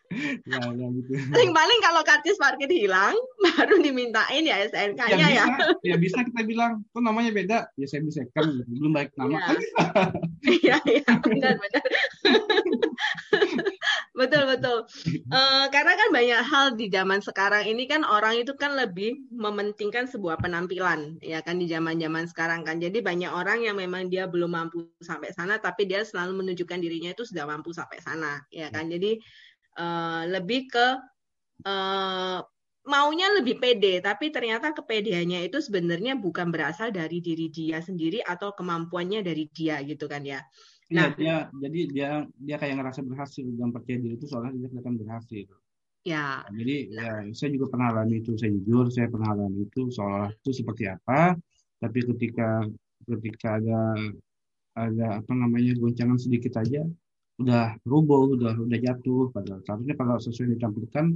ya, 0.46 0.58
ya 0.60 0.86
gitu. 0.90 1.10
Paling-paling 1.32 1.78
kalau 1.84 2.02
karcis 2.02 2.40
parkir 2.40 2.70
hilang, 2.70 3.14
baru 3.44 3.76
dimintain 3.80 4.42
ya 4.42 4.66
SNK-nya 4.66 5.28
ya. 5.30 5.44
ya. 5.44 5.46
Ya 5.84 5.96
bisa 5.96 6.24
kita 6.24 6.42
bilang, 6.42 6.82
kok 6.90 7.02
namanya 7.04 7.30
beda? 7.32 7.58
Ya 7.76 7.86
saya 7.86 8.02
bisa 8.02 8.24
kan, 8.32 8.64
belum 8.66 8.92
baik 8.96 9.12
nama. 9.20 9.38
Iya, 10.46 10.78
iya, 10.86 11.12
benar, 11.26 11.58
benar. 11.58 11.84
betul 14.18 14.42
betul. 14.48 14.78
Uh, 15.28 15.68
karena 15.68 15.92
kan 15.94 16.08
banyak 16.08 16.40
hal 16.40 16.66
di 16.74 16.88
zaman 16.88 17.20
sekarang 17.20 17.68
ini 17.68 17.84
kan 17.84 18.02
orang 18.02 18.40
itu 18.40 18.56
kan 18.56 18.74
lebih 18.74 19.20
mementingkan 19.28 20.08
sebuah 20.08 20.40
penampilan 20.40 21.20
ya 21.20 21.44
kan 21.44 21.60
di 21.60 21.68
zaman-zaman 21.68 22.24
sekarang 22.30 22.64
kan. 22.64 22.80
Jadi 22.80 23.04
banyak 23.04 23.28
orang 23.28 23.66
yang 23.66 23.76
memang 23.76 24.08
dia 24.08 24.24
belum 24.24 24.54
mampu 24.54 24.88
sampai 25.04 25.36
sana 25.36 25.60
tapi 25.60 25.84
dia 25.84 26.02
selalu 26.02 26.44
menunjukkan 26.44 26.78
dirinya 26.80 27.12
itu 27.12 27.28
sudah 27.28 27.44
mampu 27.44 27.76
sampai 27.76 28.00
sana 28.00 28.40
ya 28.48 28.72
kan. 28.72 28.88
Jadi 28.88 29.20
uh, 29.76 30.22
lebih 30.28 30.68
ke 30.72 30.86
uh, 31.64 32.40
maunya 32.86 33.26
lebih 33.34 33.58
pede, 33.58 33.98
tapi 33.98 34.30
ternyata 34.30 34.70
kepedeannya 34.70 35.50
itu 35.50 35.58
sebenarnya 35.58 36.14
bukan 36.14 36.54
berasal 36.54 36.94
dari 36.94 37.18
diri 37.18 37.50
dia 37.50 37.82
sendiri 37.82 38.22
atau 38.22 38.54
kemampuannya 38.54 39.26
dari 39.26 39.50
dia 39.50 39.82
gitu 39.82 40.06
kan 40.06 40.22
ya. 40.22 40.40
Iya, 40.86 40.94
nah, 40.94 41.08
dia 41.18 41.36
jadi 41.50 41.80
dia 41.90 42.10
dia 42.38 42.56
kayak 42.62 42.78
ngerasa 42.78 43.02
berhasil 43.02 43.42
dan 43.58 43.74
percaya 43.74 43.98
diri 43.98 44.14
itu 44.14 44.26
soalnya 44.30 44.54
dia 44.54 44.68
kelihatan 44.70 44.94
berhasil. 45.02 45.46
Ya. 46.06 46.46
Nah, 46.46 46.54
jadi 46.54 46.76
nah. 46.94 47.26
ya 47.26 47.34
saya 47.34 47.50
juga 47.58 47.66
pernah 47.74 47.90
alami 47.90 48.22
itu, 48.22 48.38
saya 48.38 48.54
jujur 48.54 48.86
saya 48.94 49.10
pernah 49.10 49.34
alami 49.34 49.66
itu 49.66 49.90
seolah 49.90 50.30
itu 50.30 50.50
seperti 50.54 50.86
apa, 50.86 51.34
tapi 51.82 51.98
ketika 52.06 52.62
ketika 53.02 53.58
ada 53.58 53.80
ada 54.78 55.06
apa 55.18 55.32
namanya 55.34 55.74
goncangan 55.74 56.22
sedikit 56.22 56.62
aja 56.62 56.86
udah 57.36 57.76
rubuh, 57.84 58.32
udah 58.36 58.54
udah 58.56 58.78
jatuh. 58.80 59.32
Padahal 59.32 59.60
seharusnya 59.64 59.94
kalau 59.96 60.16
sesuai 60.20 60.56
ditampilkan 60.56 61.06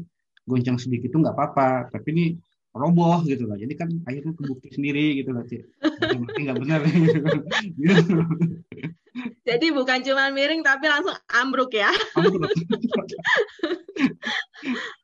goncang 0.44 0.78
sedikit 0.80 1.12
itu 1.12 1.18
nggak 1.20 1.36
apa-apa. 1.36 1.92
Tapi 1.92 2.08
ini 2.12 2.24
roboh 2.70 3.22
gitu 3.26 3.50
lah. 3.50 3.58
Jadi 3.58 3.74
kan 3.74 3.88
akhirnya 4.06 4.32
kebukti 4.36 4.68
sendiri 4.70 5.18
gitu 5.18 5.30
lah 5.34 5.44
cik. 5.46 5.62
Berarti 5.80 6.40
nggak 6.46 6.58
benar. 6.60 6.80
Gitu. 6.86 8.14
jadi 9.48 9.66
bukan 9.74 9.98
cuma 10.06 10.30
miring 10.30 10.62
tapi 10.62 10.86
langsung 10.86 11.16
ambruk 11.34 11.74
ya? 11.74 11.90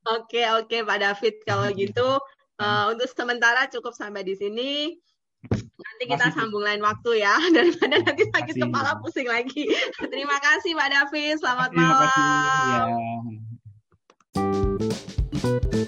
Oke 0.06 0.46
oke 0.46 0.86
Pak 0.86 0.98
David. 1.02 1.34
Kalau 1.42 1.66
gitu 1.74 2.22
uh, 2.62 2.84
untuk 2.94 3.10
sementara 3.10 3.66
cukup 3.66 3.92
sampai 3.92 4.22
di 4.22 4.38
sini 4.38 4.94
nanti 5.96 6.12
kita 6.12 6.28
Masih. 6.28 6.36
sambung 6.36 6.60
lain 6.60 6.84
waktu 6.84 7.24
ya 7.24 7.40
daripada 7.56 7.96
nanti 8.04 8.28
sakit 8.28 8.52
Masih. 8.52 8.68
kepala 8.68 9.00
pusing 9.00 9.24
lagi 9.32 9.64
terima 10.12 10.36
kasih 10.44 10.76
Pak 10.76 10.88
David 10.92 11.40
selamat 11.40 11.72
Terima 11.72 11.88
malam 11.88 12.04
kasih. 12.04 12.20
Ya. 15.64 15.85